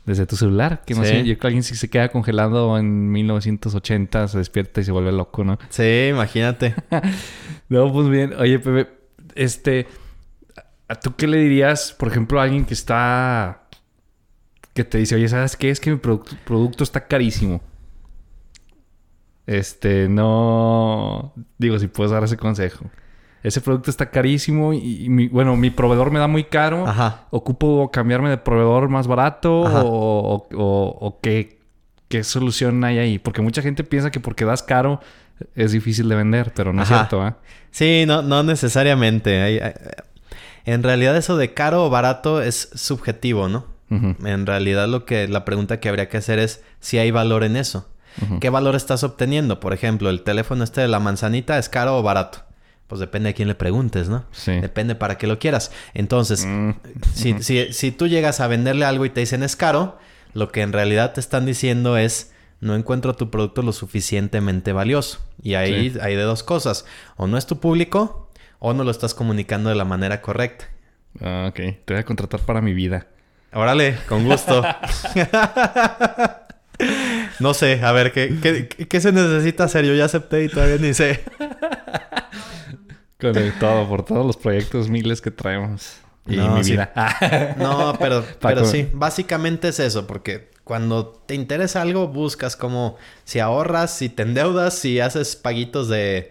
[0.06, 0.82] desde tu celular.
[0.86, 4.84] Que más yo creo que alguien si se queda congelado en 1980 se despierta y
[4.84, 5.58] se vuelve loco, ¿no?
[5.70, 6.74] Sí, imagínate.
[7.68, 8.34] no, pues bien.
[8.34, 8.90] Oye, Pepe,
[9.34, 9.86] este,
[10.88, 13.62] ¿a tú qué le dirías, por ejemplo, a alguien que está,
[14.72, 15.70] que te dice, oye, ¿sabes qué?
[15.70, 17.60] Es que mi producto está carísimo.
[19.46, 21.32] Este, no.
[21.58, 22.86] Digo, si puedes dar ese consejo.
[23.42, 26.86] Ese producto está carísimo y, bueno, mi proveedor me da muy caro.
[26.86, 27.26] Ajá.
[27.30, 31.58] ¿Ocupo cambiarme de proveedor más barato o, o, qué,
[32.08, 33.18] qué, solución hay ahí?
[33.18, 35.00] Porque mucha gente piensa que porque das caro
[35.54, 37.34] es difícil de vender, pero no es cierto, ¿eh?
[37.70, 39.74] Sí, no, no necesariamente.
[40.64, 43.66] en realidad eso de caro o barato es subjetivo, ¿no?
[43.90, 47.56] En realidad lo que la pregunta que habría que hacer es si hay valor en
[47.56, 47.88] eso.
[48.40, 49.60] ¿Qué valor estás obteniendo?
[49.60, 52.44] Por ejemplo, el teléfono este de la manzanita es caro o barato.
[52.86, 54.24] Pues depende de quién le preguntes, ¿no?
[54.30, 54.52] Sí.
[54.60, 55.72] Depende para qué lo quieras.
[55.94, 56.70] Entonces, mm,
[57.14, 59.98] si, si, si, tú llegas a venderle algo y te dicen es caro,
[60.34, 65.20] lo que en realidad te están diciendo es no encuentro tu producto lo suficientemente valioso.
[65.42, 66.84] Y ahí hay de dos cosas.
[67.16, 70.66] O no es tu público o no lo estás comunicando de la manera correcta.
[71.20, 71.56] Ah, ok.
[71.56, 73.06] Te voy a contratar para mi vida.
[73.52, 74.62] Órale, con gusto.
[77.40, 79.84] No sé, a ver, ¿qué, ¿qué, se necesita hacer?
[79.84, 81.20] Yo ya acepté y todavía ni sé.
[83.20, 85.96] Conectado por todos los proyectos miles que traemos.
[86.26, 86.92] Y no, mi vida.
[87.58, 93.38] no, pero, pero sí, básicamente es eso, porque cuando te interesa algo, buscas como si
[93.40, 96.30] ahorras, si te endeudas, si haces paguitos de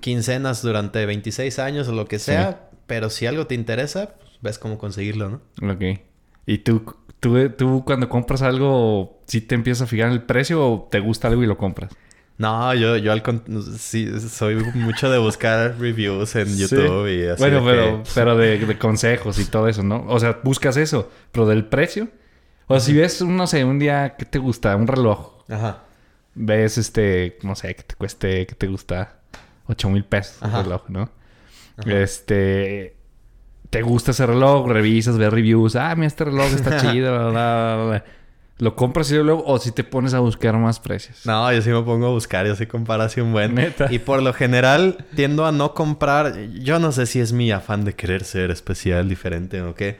[0.00, 4.58] quincenas durante 26 años o lo que sea, pero si algo te interesa, pues, ves
[4.58, 5.72] cómo conseguirlo, ¿no?
[5.72, 6.00] Ok.
[6.46, 10.64] ¿Y tú ¿Tú, tú cuando compras algo, ¿sí te empiezas a fijar en el precio
[10.64, 11.90] o te gusta algo y lo compras?
[12.38, 13.22] No, yo, yo al
[13.78, 17.40] sí, soy mucho de buscar reviews en YouTube y así.
[17.42, 20.04] Bueno, pero, pero de, consejos y todo eso, ¿no?
[20.06, 22.08] O sea, buscas eso, pero del precio.
[22.68, 24.76] O sea, si ves, no sé, un día, ¿qué te gusta?
[24.76, 25.32] Un reloj.
[25.48, 25.82] Ajá.
[26.36, 29.18] Ves, este, no sé, que te cueste, que te gusta
[29.66, 31.10] 8 mil pesos un reloj, ¿no?
[31.86, 32.97] Este,
[33.70, 37.84] te gusta ese reloj, revisas, ves reviews, ah, mira, este reloj está chido, bla, bla,
[37.86, 38.04] bla,
[38.58, 41.24] ¿Lo compras y luego o si te pones a buscar más precios?
[41.24, 43.54] No, yo sí me pongo a buscar, yo sí comparo así un buen.
[43.54, 43.86] ¿Neta?
[43.88, 46.36] Y por lo general tiendo a no comprar.
[46.54, 49.98] Yo no sé si es mi afán de querer ser especial, diferente o qué.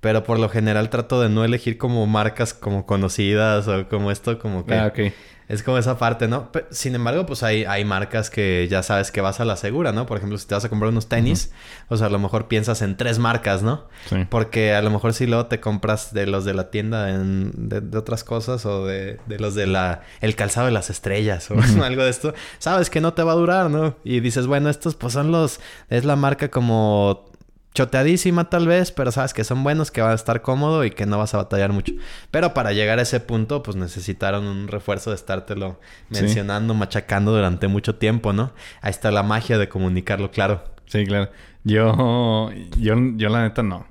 [0.00, 4.40] Pero por lo general trato de no elegir como marcas como conocidas o como esto,
[4.40, 4.74] como que.
[4.74, 5.12] Ah, ok.
[5.50, 6.48] Es como esa parte, ¿no?
[6.70, 10.06] sin embargo, pues hay, hay marcas que ya sabes que vas a la segura, ¿no?
[10.06, 11.50] Por ejemplo, si te vas a comprar unos tenis,
[11.88, 13.88] o sea, a lo mejor piensas en tres marcas, ¿no?
[14.08, 14.28] Sí.
[14.30, 17.98] Porque a lo mejor si luego te compras de los de la tienda en, de,
[17.98, 22.04] otras cosas o de, de, los de la el calzado de las estrellas o algo
[22.04, 23.96] de esto, sabes que no te va a durar, ¿no?
[24.04, 27.29] Y dices, bueno, estos pues son los es la marca como
[27.74, 31.06] choteadísima tal vez, pero sabes que son buenos, que va a estar cómodo y que
[31.06, 31.92] no vas a batallar mucho.
[32.30, 37.68] Pero para llegar a ese punto, pues necesitaron un refuerzo de estártelo mencionando, machacando durante
[37.68, 38.52] mucho tiempo, ¿no?
[38.80, 40.64] Ahí está la magia de comunicarlo claro.
[40.86, 41.30] Sí, claro.
[41.62, 43.86] Yo, yo, yo la neta no.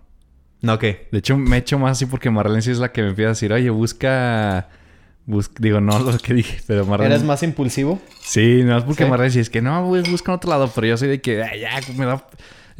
[0.61, 1.07] ¿No qué?
[1.11, 3.32] De hecho, me echo más así porque Marlene sí es la que me empieza a
[3.32, 4.67] decir, oye, busca...
[5.59, 7.15] Digo, no lo que dije, pero Marlene...
[7.15, 8.01] ¿Eres más impulsivo?
[8.19, 9.09] Sí, no es porque ¿Sí?
[9.09, 11.80] Marlene sí es que no, busca en otro lado, pero yo soy de que, ya,
[11.95, 12.25] me da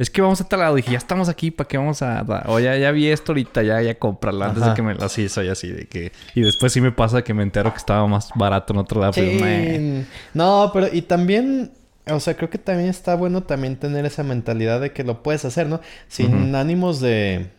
[0.00, 0.74] es que vamos a tal lado.
[0.76, 2.24] Dije, ya estamos aquí, ¿para qué vamos a...?
[2.46, 4.92] O ya, ya vi esto ahorita, ya, ya cómpralo antes de que me...
[4.92, 6.10] Así, soy así de que...
[6.34, 9.12] Y después sí me pasa que me entero que estaba más barato en otro lado.
[9.12, 10.06] Sí.
[10.32, 10.88] No, pero...
[10.90, 11.72] Y también...
[12.06, 15.44] O sea, creo que también está bueno también tener esa mentalidad de que lo puedes
[15.44, 15.82] hacer, ¿no?
[16.08, 17.50] Sin ánimos de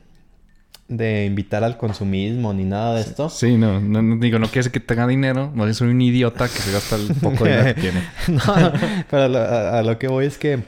[0.91, 3.29] de invitar al consumismo ni nada de esto.
[3.29, 6.59] Sí, no, no, digo, no quiere decir que tenga dinero, no soy un idiota que
[6.59, 8.03] se gasta el poco dinero que tiene.
[8.27, 8.73] no,
[9.09, 10.63] pero a, lo que voy es que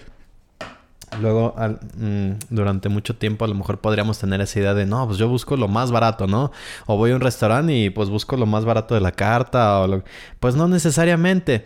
[1.21, 1.55] Luego,
[1.97, 5.27] mm, durante mucho tiempo, a lo mejor podríamos tener esa idea de, no, pues yo
[5.27, 6.51] busco lo más barato, ¿no?
[6.85, 9.87] O voy a un restaurante y pues busco lo más barato de la carta, o
[9.87, 10.03] lo...
[10.39, 11.65] Pues no necesariamente.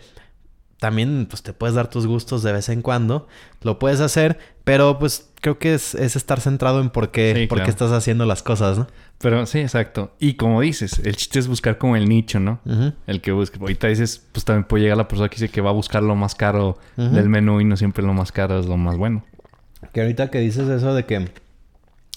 [0.78, 3.26] También, pues te puedes dar tus gustos de vez en cuando.
[3.62, 7.70] Lo puedes hacer, pero pues creo que es, estar centrado en por qué, por qué
[7.70, 8.86] estás haciendo las cosas, ¿no?
[9.18, 10.14] Pero sí, exacto.
[10.20, 12.60] Y como dices, el chiste es buscar como el nicho, ¿no?
[13.06, 13.58] El que busque.
[13.58, 16.14] Ahorita dices, pues también puede llegar la persona que dice que va a buscar lo
[16.14, 19.24] más caro del menú y no siempre lo más caro es lo más bueno.
[19.92, 21.28] Que ahorita que dices eso de que,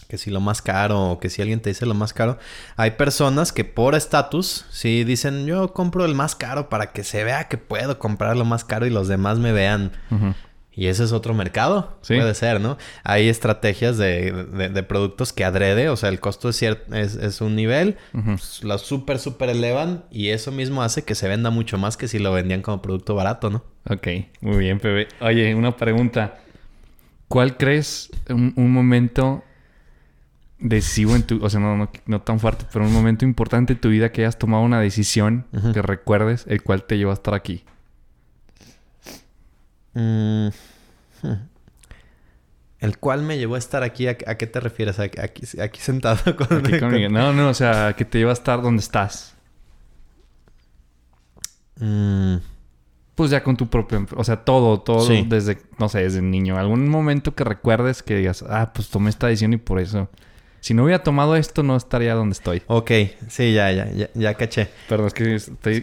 [0.08, 2.38] que si lo más caro o que si alguien te dice lo más caro,
[2.76, 7.24] hay personas que por estatus, sí dicen yo compro el más caro para que se
[7.24, 9.92] vea que puedo comprar lo más caro y los demás me vean.
[10.74, 11.98] Y ese es otro mercado.
[12.08, 12.78] Puede ser, ¿no?
[13.04, 17.58] Hay estrategias de, de, productos que adrede, o sea, el costo es, cierto, es, un
[17.58, 21.98] nivel, pues, lo súper, súper elevan y eso mismo hace que se venda mucho más
[21.98, 23.64] que si lo vendían como producto barato, ¿no?
[23.90, 24.08] Ok,
[24.40, 25.10] muy bien, Pepe.
[25.20, 26.40] Oye, una pregunta.
[27.32, 29.42] ¿Cuál crees un, momento
[30.60, 31.42] decisivo en tu...
[31.42, 34.38] O sea, no, no, tan fuerte, pero un momento importante en tu vida que hayas
[34.38, 37.64] tomado una decisión que recuerdes el cual te llevó a estar aquí?
[39.94, 40.48] Mm,
[41.24, 41.34] hmm.
[42.82, 45.00] El cual me llevó a estar aquí, ¿a, qué te refieres?
[45.00, 45.22] Aquí,
[45.62, 46.64] aquí, sentado con...
[47.14, 49.36] No, no, o sea, que te llevó a estar donde estás.
[51.80, 52.51] Mm
[53.16, 56.58] pues ya con tu propio, o sea, todo, todo desde, no sé, desde niño.
[56.58, 60.10] Algún momento que recuerdes que digas, ah, pues tomé esta decisión y por eso.
[60.62, 62.62] Si no hubiera tomado esto, no estaría donde estoy.
[62.68, 62.92] Ok,
[63.28, 64.70] sí, ya, ya, ya, ya caché.
[64.88, 65.36] Perdón, es que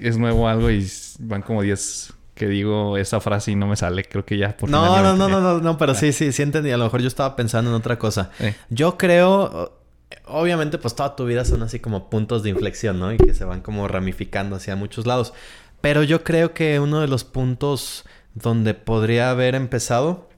[0.07, 4.05] es, nuevo algo y van como 10 que digo esa frase y no me sale.
[4.05, 6.71] Creo que ya por no, no, no, no, no, no, pero sí, sí, sí entendí.
[6.71, 8.31] A lo mejor yo estaba pensando en otra cosa.
[8.71, 9.81] Yo creo,
[10.27, 13.13] obviamente, pues toda tu vida son así como puntos de inflexión, ¿no?
[13.13, 15.35] Y que se van como ramificando hacia muchos lados.
[15.81, 18.05] Pero yo creo que uno de los puntos
[18.35, 20.29] donde podría haber empezado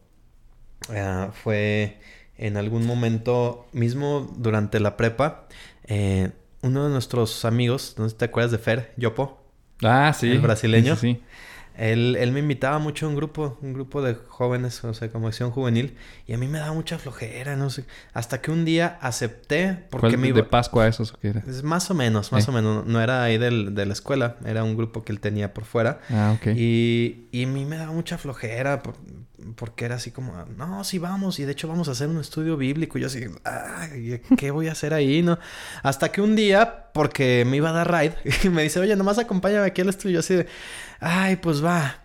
[0.92, 2.00] eh, fue
[2.36, 5.46] en algún momento mismo durante la prepa.
[5.84, 6.30] Eh,
[6.62, 9.40] uno de nuestros amigos, ¿no te acuerdas de Fer, Yopo?
[9.82, 10.30] Ah, sí.
[10.30, 10.96] El brasileño.
[10.96, 11.14] sí.
[11.14, 11.22] sí.
[11.76, 15.28] Él, él, me invitaba mucho a un grupo, un grupo de jóvenes, o sea, como
[15.28, 15.96] acción juvenil,
[16.26, 17.84] y a mí me daba mucha flojera, no sé.
[18.12, 20.36] Hasta que un día acepté porque me iba...
[20.36, 21.44] ¿De Pascua esos o qué era?
[21.62, 22.50] Más o menos, más eh.
[22.50, 22.86] o menos.
[22.86, 26.00] No era ahí del, de la escuela, era un grupo que él tenía por fuera.
[26.10, 26.48] Ah, ok.
[26.56, 28.82] Y, y a mí me daba mucha flojera
[29.56, 32.56] porque era así como, no, sí vamos, y de hecho vamos a hacer un estudio
[32.56, 32.98] bíblico.
[32.98, 35.22] Y yo así, ay, ¿qué voy a hacer ahí?
[35.22, 35.38] No.
[35.82, 38.14] Hasta que un día, porque me iba a dar ride,
[38.44, 40.20] y me dice, oye, nomás acompáñame aquí al estudio.
[40.20, 40.46] así de
[41.00, 41.96] ay, pues va.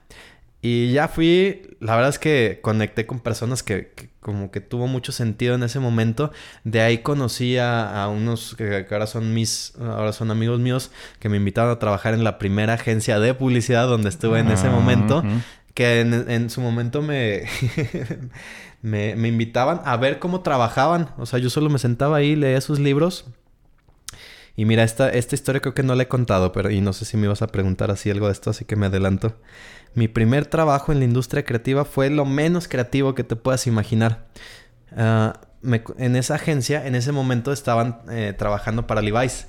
[0.61, 5.11] Y ya fui, la verdad es que conecté con personas que, como que tuvo mucho
[5.11, 6.31] sentido en ese momento.
[6.63, 10.89] De ahí conocí a, unos que, ahora son mis, ahora son amigos míos
[11.19, 14.69] que me invitaron a trabajar en la primera agencia de publicidad donde estuve en ese
[14.69, 15.23] momento.
[15.75, 17.43] Que en, su momento me,
[18.81, 21.09] me, me invitaban a ver cómo trabajaban.
[21.17, 23.25] O sea, yo solo me sentaba ahí, leía sus libros
[24.55, 27.05] y mira, esta, esta historia creo que no la he contado, pero y no sé
[27.05, 29.35] si me ibas a preguntar así algo de esto, así que me adelanto.
[29.93, 34.27] Mi primer trabajo en la industria creativa fue lo menos creativo que te puedas imaginar.
[34.95, 35.41] Ah,
[35.97, 39.47] en esa agencia, en ese momento estaban eh, trabajando para Levi's.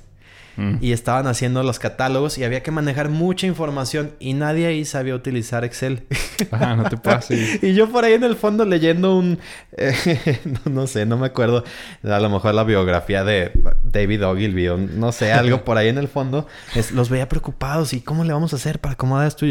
[0.57, 0.77] Mm.
[0.81, 5.15] Y estaban haciendo los catálogos y había que manejar mucha información y nadie ahí sabía
[5.15, 6.05] utilizar Excel.
[6.51, 7.63] Ah, no te pases.
[7.63, 9.39] y yo por ahí en el fondo leyendo un...
[9.77, 11.63] Eh, no, sé, no me acuerdo.
[12.03, 13.51] A lo mejor la biografía de
[13.83, 16.47] David Ogilvy o no sé, algo por ahí en el fondo.
[16.93, 19.45] los veía preocupados y ¿cómo le vamos a hacer para acomodar esto?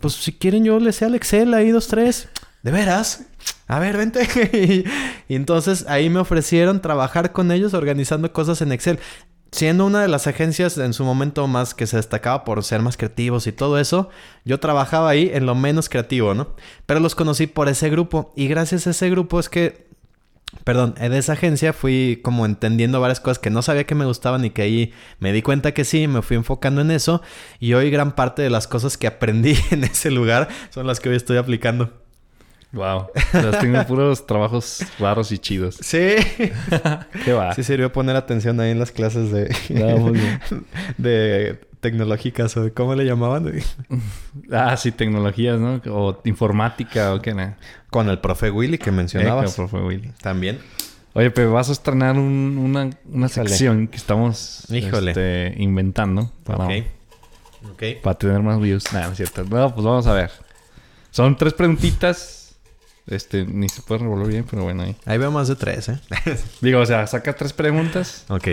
[0.00, 2.28] pues si quieren yo le sé al Excel ahí dos, tres.
[2.62, 3.24] ¿De veras?
[3.66, 4.22] A ver, vente.
[5.28, 9.00] y, entonces ahí me ofrecieron trabajar con ellos organizando cosas en Excel
[9.52, 12.96] siendo una de las agencias en su momento más que se destacaba por ser más
[12.96, 14.08] creativos y todo eso,
[14.44, 16.56] yo trabajaba ahí en lo menos creativo, ¿no?
[16.86, 19.92] Pero los conocí por ese grupo y gracias a ese grupo es que
[20.64, 24.44] Perdón, de esa agencia fui como entendiendo varias cosas que no sabía que me gustaban
[24.44, 27.22] y que ahí me di cuenta que sí, me fui enfocando en eso
[27.58, 31.08] y hoy gran parte de las cosas que aprendí en ese lugar son las que
[31.08, 32.01] hoy estoy aplicando.
[32.72, 33.08] Wow.
[33.34, 35.76] Las tengo puros trabajos raros y chidos.
[35.80, 36.16] Sí.
[37.24, 37.54] ¿Qué va?
[37.54, 39.54] Sí sirvió poner atención ahí en las clases de...
[39.70, 40.40] No, muy bien.
[40.98, 43.52] de tecnológicas o de cómo le llamaban.
[44.52, 45.82] Ah, sí, tecnologías, ¿no?
[45.90, 47.54] O informática o qué, ¿no?
[47.90, 49.52] Con el profe Willy que mencionabas.
[49.52, 50.12] Eh, con el profe Willy.
[50.22, 50.58] También.
[51.14, 56.68] Oye, pero vas a estrenar un- una, una sección que estamos este, inventando para,
[58.02, 58.90] para tener más views.
[58.92, 59.44] Nada, no es cierto.
[59.44, 60.30] No, pues vamos a ver.
[61.10, 62.41] Son tres preguntitas.
[63.06, 64.96] Este, ni se puede revolver bien, pero bueno, ahí.
[65.06, 66.00] Ahí veo más de tres, ¿eh?
[66.60, 68.48] Digo, o sea, saca tres preguntas, ok.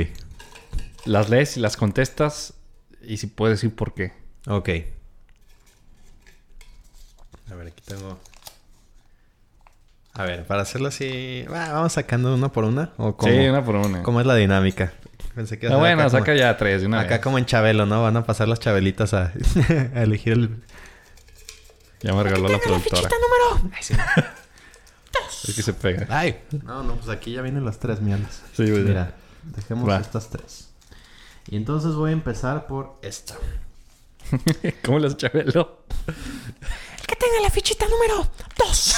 [1.06, 2.54] las lees y las contestas.
[3.02, 4.12] Y si puedes decir por qué.
[4.48, 4.70] Ok.
[7.52, 8.20] A ver, aquí tengo...
[10.14, 11.46] A ver, para hacerlo así...
[11.52, 12.92] va, vamos sacando una por una.
[12.98, 14.04] ¿O cómo, Sí, una por una.
[14.04, 14.94] cómo es la dinámica?
[15.34, 17.20] Pensé que ser bueno, acá como- saca ya tres de una Acá vez.
[17.22, 18.02] como en Chabelo, ¿no?
[18.04, 19.32] Van a pasar las chabelitas a,
[19.96, 20.64] a elegir el...
[22.02, 23.10] Ya me regaló la productora.
[23.10, 23.72] número!
[23.76, 23.94] Ay, sí.
[25.48, 26.06] Es que se pega.
[26.10, 26.42] Ay.
[26.64, 28.42] No, no, pues aquí ya vienen las tres mierdas.
[28.54, 29.14] Sí, pues, Mira,
[29.44, 29.98] dejemos Va.
[30.00, 30.70] estas tres.
[31.48, 33.36] Y entonces voy a empezar por esta.
[34.86, 35.86] ¿Cómo las Chabelo?
[37.08, 38.30] que tenga la fichita número
[38.68, 38.96] 2.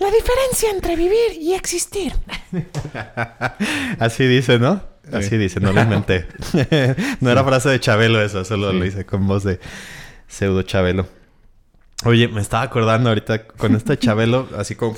[0.00, 2.12] La diferencia entre vivir y existir.
[4.00, 4.82] Así dice, ¿no?
[5.08, 5.16] Sí.
[5.16, 6.26] Así dice, no lo inventé.
[7.20, 8.78] no era frase de Chabelo eso, solo Sí.
[8.78, 9.60] lo hice con voz de
[10.26, 11.06] pseudo Chabelo.
[12.04, 14.94] Oye, me estaba acordando ahorita con este Chabelo, así como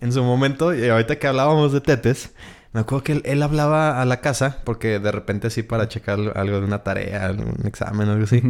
[0.00, 2.32] en su momento, y ahorita que hablábamos de tetes,
[2.72, 6.18] me acuerdo que él, él hablaba a la casa, porque de repente así para checar
[6.36, 8.42] algo de una tarea, un examen o algo así.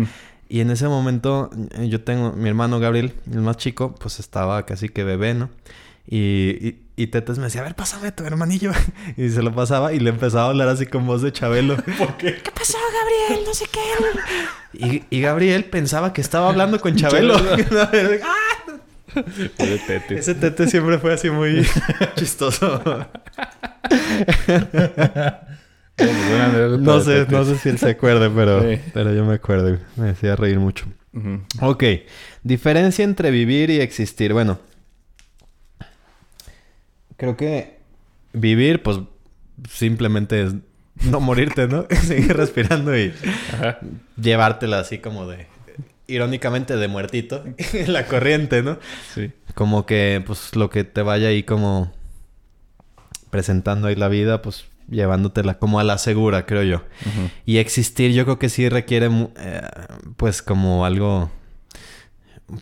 [0.49, 4.67] Y en ese momento eh, yo tengo, mi hermano Gabriel, el más chico, pues estaba
[4.67, 5.49] casi que bebé, ¿no?
[6.07, 8.71] Y, y, y Tetes me decía, a ver, pásame tu hermanillo.
[9.17, 11.77] Y se lo pasaba y le empezaba a hablar así con voz de Chabelo.
[11.99, 12.37] ¿Por qué?
[12.43, 12.79] ¿Qué pasó,
[13.29, 13.45] Gabriel?
[13.47, 13.81] No sé qué.
[14.75, 17.35] Y, y Gabriel pensaba que estaba hablando con Chabelo.
[18.25, 18.73] ¡Ah!
[19.87, 20.19] Tete.
[20.19, 21.67] Ese Tete siempre fue así muy
[22.17, 22.83] chistoso.
[26.81, 28.81] No sé, no sé si él se acuerde, pero, Sí.
[28.95, 29.79] pero yo me acuerdo.
[29.97, 30.87] Me hacía reír mucho.
[31.13, 31.43] Ujú.
[31.61, 31.85] Ok.
[32.43, 34.33] Diferencia entre vivir y existir.
[34.33, 34.59] Bueno.
[37.23, 37.79] Creo que
[38.33, 38.99] vivir, pues,
[39.71, 40.55] simplemente es
[41.09, 41.87] no morirte, ¿no?
[42.03, 43.15] Seguir respirando y
[43.53, 43.79] Ajá.
[44.21, 45.47] llevártela así como de...
[46.09, 47.45] Irónicamente de muertito.
[47.75, 48.81] en la corriente, ¿no?
[49.15, 49.31] Sí.
[49.55, 51.93] Como que, pues, lo que te vaya ahí como...
[53.31, 56.83] Presentando ahí la vida, pues, llevándotela como a la segura, creo yo.
[57.47, 59.63] Y existir yo creo que sí requiere eh,
[60.17, 61.31] pues como algo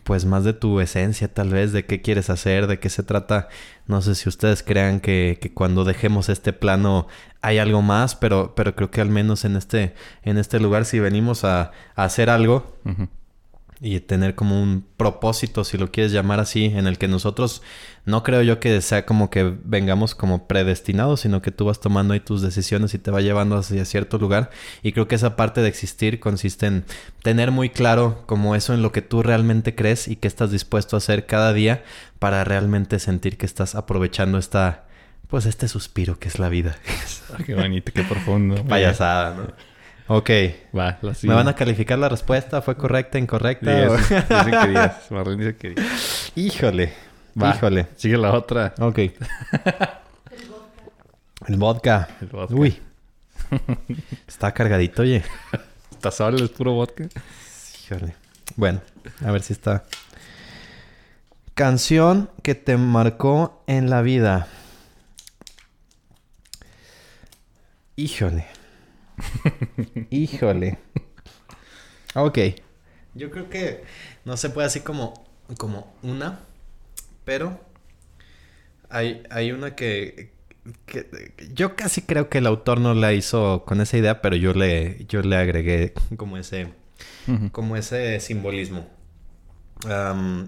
[0.03, 3.49] pues más de tu esencia tal vez, de qué quieres hacer, de qué se trata.
[3.87, 7.07] No sé si ustedes crean que, que cuando dejemos este plano
[7.41, 10.99] hay algo más, pero, pero creo que al menos en este, en este lugar si
[10.99, 12.77] venimos a, a hacer algo.
[13.83, 17.63] Y tener como un propósito, si lo quieres llamar así, en el que nosotros
[18.05, 22.13] no creo yo que sea como que vengamos como predestinados, sino que tú vas tomando
[22.13, 24.51] ahí tus decisiones y te va llevando hacia cierto lugar.
[24.83, 26.85] Y creo que esa parte de existir consiste en
[27.23, 30.95] tener muy claro como eso en lo que tú realmente crees y que estás dispuesto
[30.95, 31.83] a hacer cada día
[32.19, 34.85] para realmente sentir que estás aprovechando esta,
[35.27, 36.77] pues este suspiro que es la vida.
[37.33, 38.61] Ah, qué bonito, qué profundo.
[38.65, 39.70] Payasada, ¿no?
[40.13, 40.29] Ok.
[40.77, 42.61] Va, la ¿Me van a calificar la respuesta?
[42.61, 43.73] ¿Fue correcta, incorrecta?
[43.73, 43.89] Diez.
[43.89, 44.25] o- Dicen
[44.61, 44.91] que diez.
[45.11, 45.73] Marlene dice que.
[46.35, 46.93] Híjole.
[47.41, 47.55] Va.
[47.55, 47.87] Híjole.
[47.95, 48.73] Sigue la otra.
[48.79, 48.99] Ok.
[51.47, 52.09] El vodka.
[52.19, 52.53] El vodka.
[52.55, 52.77] Uy.
[54.27, 55.23] Está cargadito, oye.
[55.91, 56.43] ¿Está solo?
[56.43, 57.05] ¿Es puro vodka?
[57.85, 58.13] Híjole.
[58.57, 58.81] Bueno,
[59.25, 59.85] a ver si está.
[61.53, 64.47] Canción que te marcó en la vida.
[67.95, 68.45] Híjole.
[70.09, 70.77] Híjole.
[72.15, 72.37] Ok.
[73.13, 73.83] Yo creo que
[74.25, 75.13] no se puede así como,
[75.57, 76.39] como una,
[77.25, 77.59] pero
[78.89, 80.31] hay, hay una que,
[80.85, 81.07] que-
[81.53, 85.05] yo casi creo que el autor no la hizo con esa idea, pero yo le,
[85.07, 86.67] yo le agregué como ese,
[87.51, 88.87] como ese simbolismo.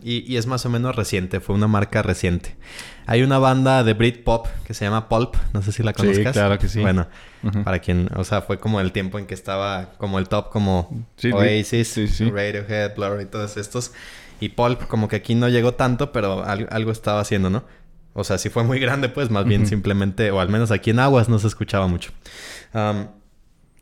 [0.03, 2.55] Y, y es más o menos reciente, fue una marca reciente.
[3.05, 6.33] Hay una banda de Britpop que se llama Pulp, no sé si la Sí, conozcas.
[6.33, 6.79] claro que sí.
[6.81, 7.07] Bueno,
[7.63, 11.05] para quien, o sea, fue como el tiempo en que estaba como el top, como
[11.17, 12.29] Sí, Oasis, sí, sí.
[12.29, 13.91] Radiohead, Blur y todos estos.
[14.39, 17.63] Y Pulp como que aquí no llegó tanto, pero al- algo estaba haciendo, ¿no?
[18.13, 20.99] O sea, si fue muy grande, pues más bien simplemente, o al menos aquí en
[20.99, 22.11] Aguas no se escuchaba mucho.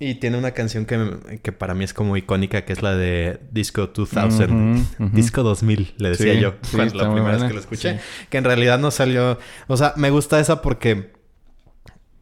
[0.03, 3.39] Y tiene una canción que, que para mí es como icónica, que es la de
[3.51, 4.49] Disco 2000.
[4.49, 5.15] Ujú, ujú.
[5.15, 7.93] Disco 2000, le decía Sí, yo, sí, cuando la primera vez que lo escuché.
[7.93, 7.99] Sí.
[8.31, 9.37] Que en realidad no salió...
[9.67, 11.11] O sea, me gusta esa porque...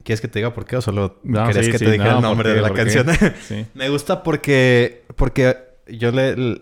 [0.04, 2.24] ¿Quieres que te diga por qué o solo No, querías que te dijera no, el
[2.24, 3.08] nombre ¿por de la canción?
[3.74, 5.56] Me gusta porque, porque
[5.88, 6.62] yo le,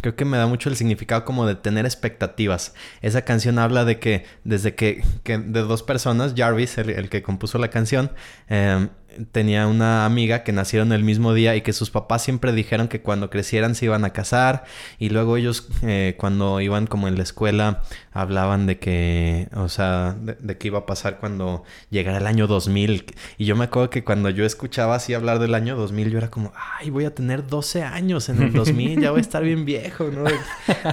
[0.00, 2.74] creo que me da mucho el significado como de tener expectativas.
[3.02, 7.22] Esa canción habla de que desde que, que de dos personas, Jarvis, el, el que
[7.22, 8.12] compuso la canción,
[8.48, 8.88] eh,
[9.32, 13.02] tenía una amiga que nacieron el mismo día y que sus papás siempre dijeron que
[13.02, 14.64] cuando crecieran se iban a casar
[14.98, 20.16] y luego ellos eh, cuando iban como en la escuela hablaban de que, o sea,
[20.20, 23.06] de, de qué iba a pasar cuando llegara el año 2000
[23.38, 26.30] y yo me acuerdo que cuando yo escuchaba así hablar del año 2000 yo era
[26.30, 29.64] como, ay, voy a tener 12 años en el 2000, ya voy a estar bien
[29.64, 30.24] viejo, ¿no?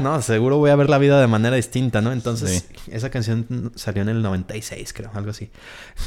[0.01, 2.11] No, seguro voy a ver la vida de manera distinta, ¿no?
[2.11, 5.49] Entonces, esa canción salió en el 96, creo, algo así.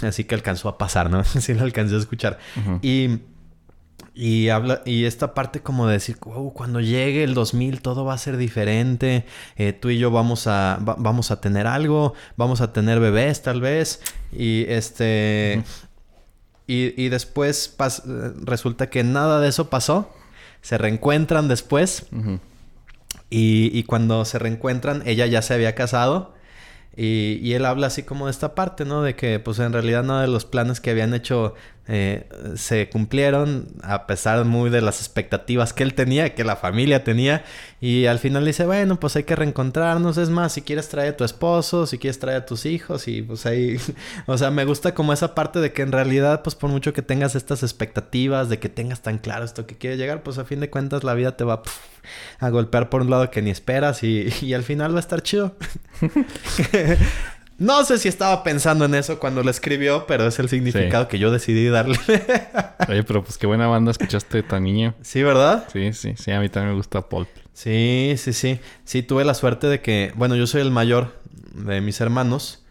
[0.02, 1.22] Así que alcanzó a pasar, ¿no?
[1.46, 2.38] Sí la alcancé a escuchar.
[2.82, 3.18] Y,
[4.14, 8.14] y habla, y esta parte como de decir, wow, cuando llegue el 2000 todo va
[8.14, 9.26] a ser diferente,
[9.56, 13.42] eh, tú y yo vamos a, va- vamos a tener algo, vamos a tener bebés
[13.42, 14.00] tal vez,
[14.32, 15.62] y este...
[16.68, 18.02] Y, y después pas-
[18.42, 20.12] resulta que nada de eso pasó,
[20.62, 22.06] se reencuentran después,
[23.30, 26.34] y, y cuando se reencuentran, ella ya se había casado.
[26.96, 29.02] Y, y él habla así como de esta parte, ¿no?
[29.02, 31.54] De que pues en realidad nada de los planes que habían hecho
[31.88, 37.04] eh, se cumplieron a pesar muy de las expectativas que él tenía, que la familia
[37.04, 37.44] tenía.
[37.80, 40.16] Y al final dice, bueno, pues hay que reencontrarnos.
[40.16, 43.22] Es más, si quieres traer a tu esposo, si quieres traer a tus hijos y
[43.22, 43.78] pues ahí...
[44.26, 47.02] o sea, me gusta como esa parte de que en realidad pues por mucho que
[47.02, 50.60] tengas estas expectativas, de que tengas tan claro esto que quieres llegar, pues a fin
[50.60, 51.62] de cuentas la vida te va
[52.40, 55.22] a golpear por un lado que ni esperas y, y al final va a estar
[55.22, 55.54] chido.
[57.58, 61.18] no sé si estaba pensando en eso cuando lo escribió, pero es el significado que
[61.18, 61.98] yo decidí darle.
[62.88, 64.94] Oye, pero pues qué buena banda escuchaste tan niño.
[65.02, 65.66] sí, ¿verdad?
[65.72, 66.30] Sí, sí, sí.
[66.32, 67.28] A mí también me gusta Pulp.
[67.52, 68.60] Sí, sí, sí.
[68.84, 71.14] Sí, tuve la suerte de que, bueno, yo soy el mayor
[71.54, 72.62] de mis hermanos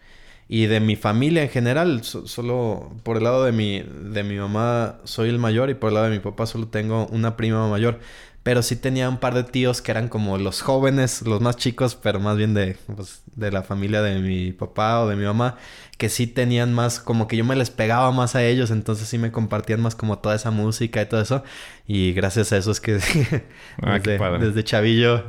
[0.48, 2.04] y de mi familia en general.
[2.04, 5.88] So- solo por el lado de mi, de mi mamá soy el mayor y por
[5.88, 7.98] el lado de mi papá solo tengo una prima mayor.
[8.46, 11.96] Pero sí tenía un par de tíos que eran como los jóvenes, los más chicos,
[11.96, 15.56] pero más bien de, pues, de la familia de mi papá o de mi mamá,
[15.98, 19.18] que sí tenían más, como que yo me les pegaba más a ellos, entonces sí
[19.18, 21.42] me compartían más como toda esa música y todo eso.
[21.88, 23.00] Y gracias a eso es que
[23.82, 25.24] Ah, desde, desde chavillo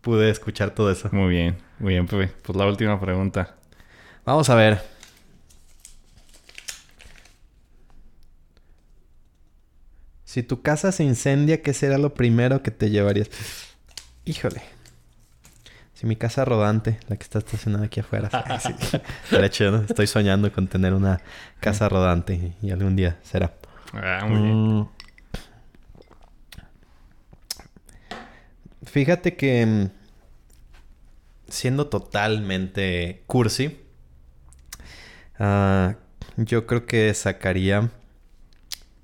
[0.00, 1.10] pude escuchar todo eso.
[1.12, 2.32] Muy bien, muy bien, Pepe.
[2.40, 3.56] Pues la última pregunta.
[4.24, 4.97] Vamos a ver.
[10.28, 13.30] Si tu casa se incendia, ¿qué será lo primero que te llevarías?
[14.26, 14.60] Híjole.
[15.94, 18.28] Si mi casa rodante, la que está estacionada aquí afuera.
[18.60, 19.00] Sí, sí.
[19.24, 19.82] Estaría chido, ¿no?
[19.84, 21.22] Estoy soñando con tener una
[21.60, 23.54] casa rodante y algún día será.
[23.94, 24.54] Ah, muy bien.
[24.54, 24.88] Mm.
[28.84, 29.90] Fíjate que mm,
[31.48, 33.80] siendo totalmente cursi,
[35.38, 35.94] ah,
[36.36, 37.88] yo creo que sacaría...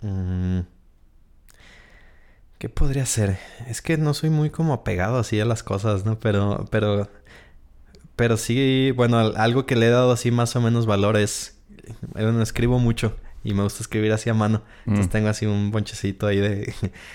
[0.02, 0.73] mm,
[2.64, 3.36] ¿Qué podría ser?
[3.68, 6.18] Es que no soy muy como apegado así a las cosas, ¿no?
[6.18, 7.10] Pero, pero,
[8.16, 11.58] pero sí, bueno, al- algo que le he dado así más o menos valor es,
[12.14, 14.62] bueno, escribo mucho y me gusta escribir así a mano.
[14.86, 15.10] Entonces Mm.
[15.10, 16.72] tengo así un bonchecito ahí de,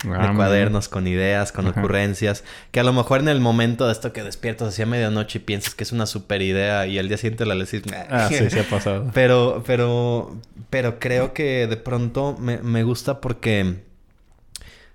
[0.07, 1.79] Ah, de cuadernos con ideas, con Ajá.
[1.79, 5.39] ocurrencias, que a lo mejor en el momento de esto que despiertas así a medianoche
[5.39, 8.27] y piensas que es una super idea y al día siguiente la lees y Ah,
[8.29, 9.09] sí, se ha pasado.
[9.15, 10.39] pero, pero,
[10.69, 13.88] pero creo que de pronto me, me gusta porque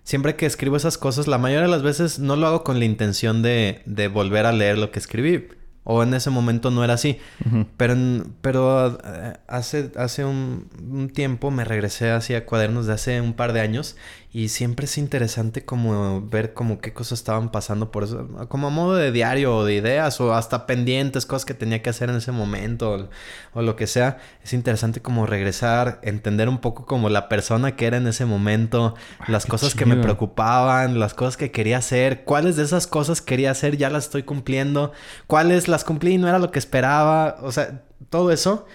[0.05, 2.85] siempre que escribo esas cosas, la mayoría de las veces no lo hago con la
[2.85, 5.49] intención de, de volver a leer lo que escribí.
[5.85, 7.19] O en ese momento no era así.
[7.47, 7.67] Ujú.
[7.77, 13.21] Pero, en- pero eh, hace, hace un, un tiempo me regresé hacia cuadernos de hace
[13.21, 13.97] un par de años
[14.33, 18.71] y siempre es interesante como ver como qué cosas estaban pasando por eso, como a
[18.71, 22.17] modo de diario o de ideas o hasta pendientes, cosas que tenía que hacer en
[22.17, 23.09] ese momento o,
[23.53, 24.19] o lo que sea.
[24.43, 28.97] Es interesante como regresar, entender un poco como la persona que era en ese momento,
[29.29, 30.03] las qué cosas que me chido.
[30.03, 34.25] preocupaban, las cosas que quería hacer, cuáles de esas cosas quería hacer ya las estoy
[34.25, 34.91] cumpliendo,
[35.29, 38.67] cuáles las cumplí y no era lo que esperaba, o sea, todo eso.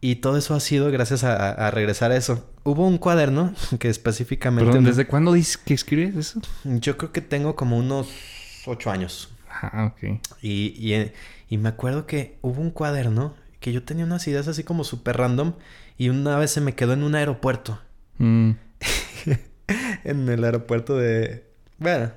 [0.00, 2.48] Y todo eso ha sido gracias a, a regresar a eso.
[2.62, 4.66] Hubo un cuaderno que específicamente...
[4.66, 6.40] Perdón, ¿desde cuándo dices que escribes eso?
[6.64, 8.08] Yo creo que tengo como unos
[8.66, 9.28] ocho años.
[9.50, 10.20] Ah, ok.
[10.40, 11.14] Y, y, eh,
[11.48, 15.16] y me acuerdo que hubo un cuaderno que yo tenía unas ideas así como súper
[15.16, 15.54] random.
[15.96, 17.80] Y una vez se me quedó en un aeropuerto.
[18.18, 18.52] Mm,
[20.04, 21.44] en el aeropuerto de...
[21.78, 22.12] Bueno,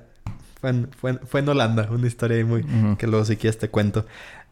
[0.62, 1.88] fue en, fue en- fue en Holanda.
[1.90, 2.62] Una historia ahí muy...
[2.62, 2.96] Ujú.
[2.96, 4.06] Que luego si quieres te cuento.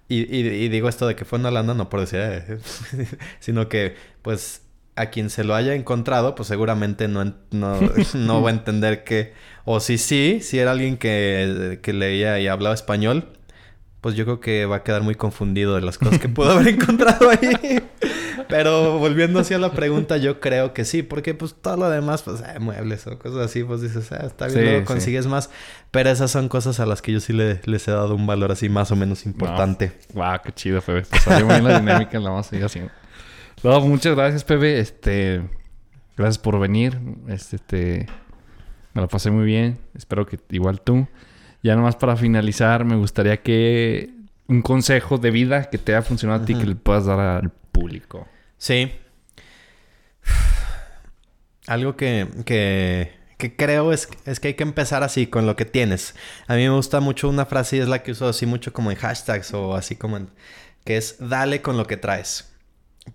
[0.09, 2.19] Y, y- y digo esto de que fue en Holanda no por decir...
[2.21, 2.59] eh,
[3.41, 4.61] sino que pues
[4.97, 7.79] a quien se lo haya encontrado, pues seguramente no, no,
[8.15, 9.33] no va a entender que...
[9.65, 13.29] O si sí, si era alguien que, que leía y hablaba español,
[14.01, 16.69] pues yo creo que va a quedar muy confundido de las cosas que pudo haber
[16.75, 17.81] encontrado ahí.
[18.51, 22.41] Pero volviendo hacia la pregunta, yo creo que sí, porque pues todo lo demás, pues
[22.43, 24.85] eh, muebles o cosas así, pues dices, ah, está bien, Sí, luego sí.
[24.87, 25.51] consigues más.
[25.91, 28.53] Pero esas son cosas a las que yo sí le- les he dado un valor
[28.53, 29.93] así más o menos importante.
[30.15, 31.03] Wow, qué chido, Pepe.
[31.03, 32.91] Te salió bien la dinámica, la vamos a seguir haciendo.
[33.63, 34.79] No, muchas gracias, Pepe.
[34.81, 35.43] Este,
[36.17, 36.99] gracias por venir.
[37.29, 38.07] Este, te-
[38.95, 39.79] me lo pasé muy bien.
[39.95, 41.07] Espero que igual tú.
[41.63, 44.11] Ya nomás para finalizar, me gustaría que
[44.49, 47.51] un consejo de vida que te haya funcionado a ti que le puedas dar al
[47.51, 48.27] público.
[48.61, 48.93] Sí.
[51.67, 56.15] Algo que, que, creo es, es que hay que empezar así, con lo que tienes.
[56.47, 58.91] A mí me gusta mucho una frase y es la que uso así mucho como
[58.91, 60.29] en hashtags o así como en...
[60.85, 62.53] que es dale con lo que traes.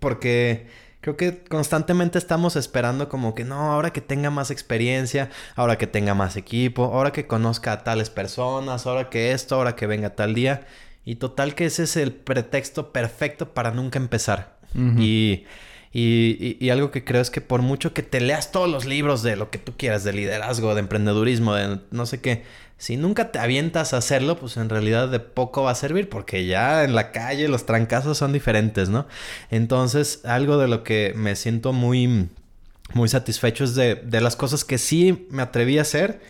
[0.00, 0.66] Porque
[1.00, 5.86] creo que constantemente estamos esperando como que no, ahora que tenga más experiencia, ahora que
[5.86, 10.16] tenga más equipo, ahora que conozca a tales personas, ahora que esto, ahora que venga
[10.16, 10.66] tal día.
[11.04, 14.55] Y total que ese es el pretexto perfecto para nunca empezar.
[14.98, 15.44] Y,
[15.92, 19.22] y- y algo que creo es que por mucho que te leas todos los libros
[19.22, 22.42] de lo que tú quieras, de liderazgo, de emprendedurismo, de no sé qué,
[22.78, 26.44] si nunca te avientas a hacerlo, pues en realidad de poco va a servir porque
[26.46, 29.06] ya en la calle los trancazos son diferentes, ¿no?
[29.50, 32.28] Entonces, algo de lo que me siento muy,
[32.92, 36.20] muy satisfecho es de, de las cosas que sí me atreví a hacer,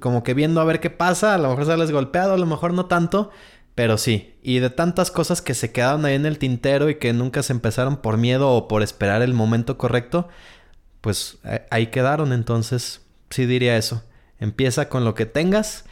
[0.00, 2.74] como que viendo a ver qué pasa, a lo mejor sales golpeado, a lo mejor
[2.74, 3.30] no tanto,
[3.76, 4.34] pero sí.
[4.42, 7.52] Y de tantas cosas que se quedaron ahí en el tintero y que nunca se
[7.52, 10.28] empezaron por miedo o por esperar el momento correcto,
[11.00, 12.32] pues eh, ahí quedaron.
[12.32, 14.02] Entonces, sí diría eso.
[14.40, 15.84] Empieza con lo que tengas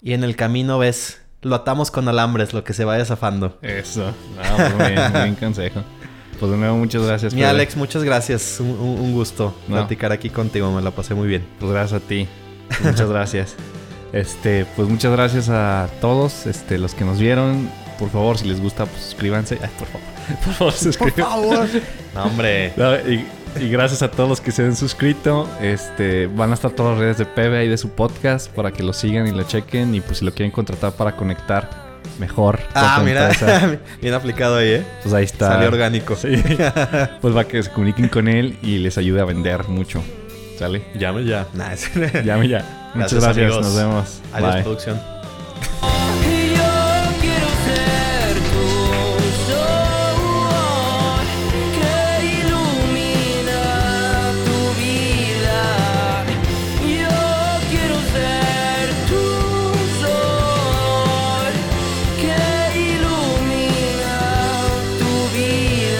[0.00, 3.58] y en el camino ves, lo atamos con alambres, lo que se vaya zafando.
[3.62, 4.06] Eso.
[4.36, 5.82] No, pues muy bien, muy bien consejo.
[6.38, 7.34] Pues de nuevo, muchas gracias.
[7.34, 7.42] Mi.
[7.42, 8.60] Alex, muchas gracias.
[8.60, 9.76] Un, un- un gusto No.
[9.76, 10.70] platicar aquí contigo.
[10.72, 11.44] Me la pasé muy bien.
[11.58, 12.28] Pues gracias a ti.
[12.84, 13.56] Muchas gracias.
[14.12, 17.68] Este, pues muchas gracias a todos, este, los que nos vieron.
[17.98, 19.58] Por favor, si les gusta, pues suscríbanse.
[19.60, 20.08] Ay, por favor.
[20.44, 21.22] Por favor, suscríbanse.
[21.22, 21.68] favor.
[22.14, 22.72] No, hombre.
[22.76, 23.24] No, y,
[23.60, 25.48] y gracias a todos los que se han suscrito.
[25.60, 28.82] Este, van a estar todas las redes de Pebe ahí de su podcast para que
[28.82, 29.94] lo sigan y lo chequen.
[29.94, 31.70] Y pues si lo quieren contratar para conectar
[32.18, 32.58] mejor.
[32.74, 33.30] Ah, mira.
[34.02, 34.86] bien aplicado ahí, ¿eh?
[35.02, 35.48] pues ahí está.
[35.52, 36.16] Salió orgánico.
[36.16, 36.42] Sí.
[37.20, 40.02] pues va que se comuniquen con él y les ayude a vender mucho.
[40.58, 40.82] Sale.
[40.94, 41.46] Llame ya.
[41.54, 41.88] Nah, es...
[42.24, 42.90] Llame ya.
[42.94, 43.50] Muchas gracias.
[43.50, 44.20] Nos vemos.
[44.32, 44.62] Adiós, Bye.
[44.62, 45.00] producción.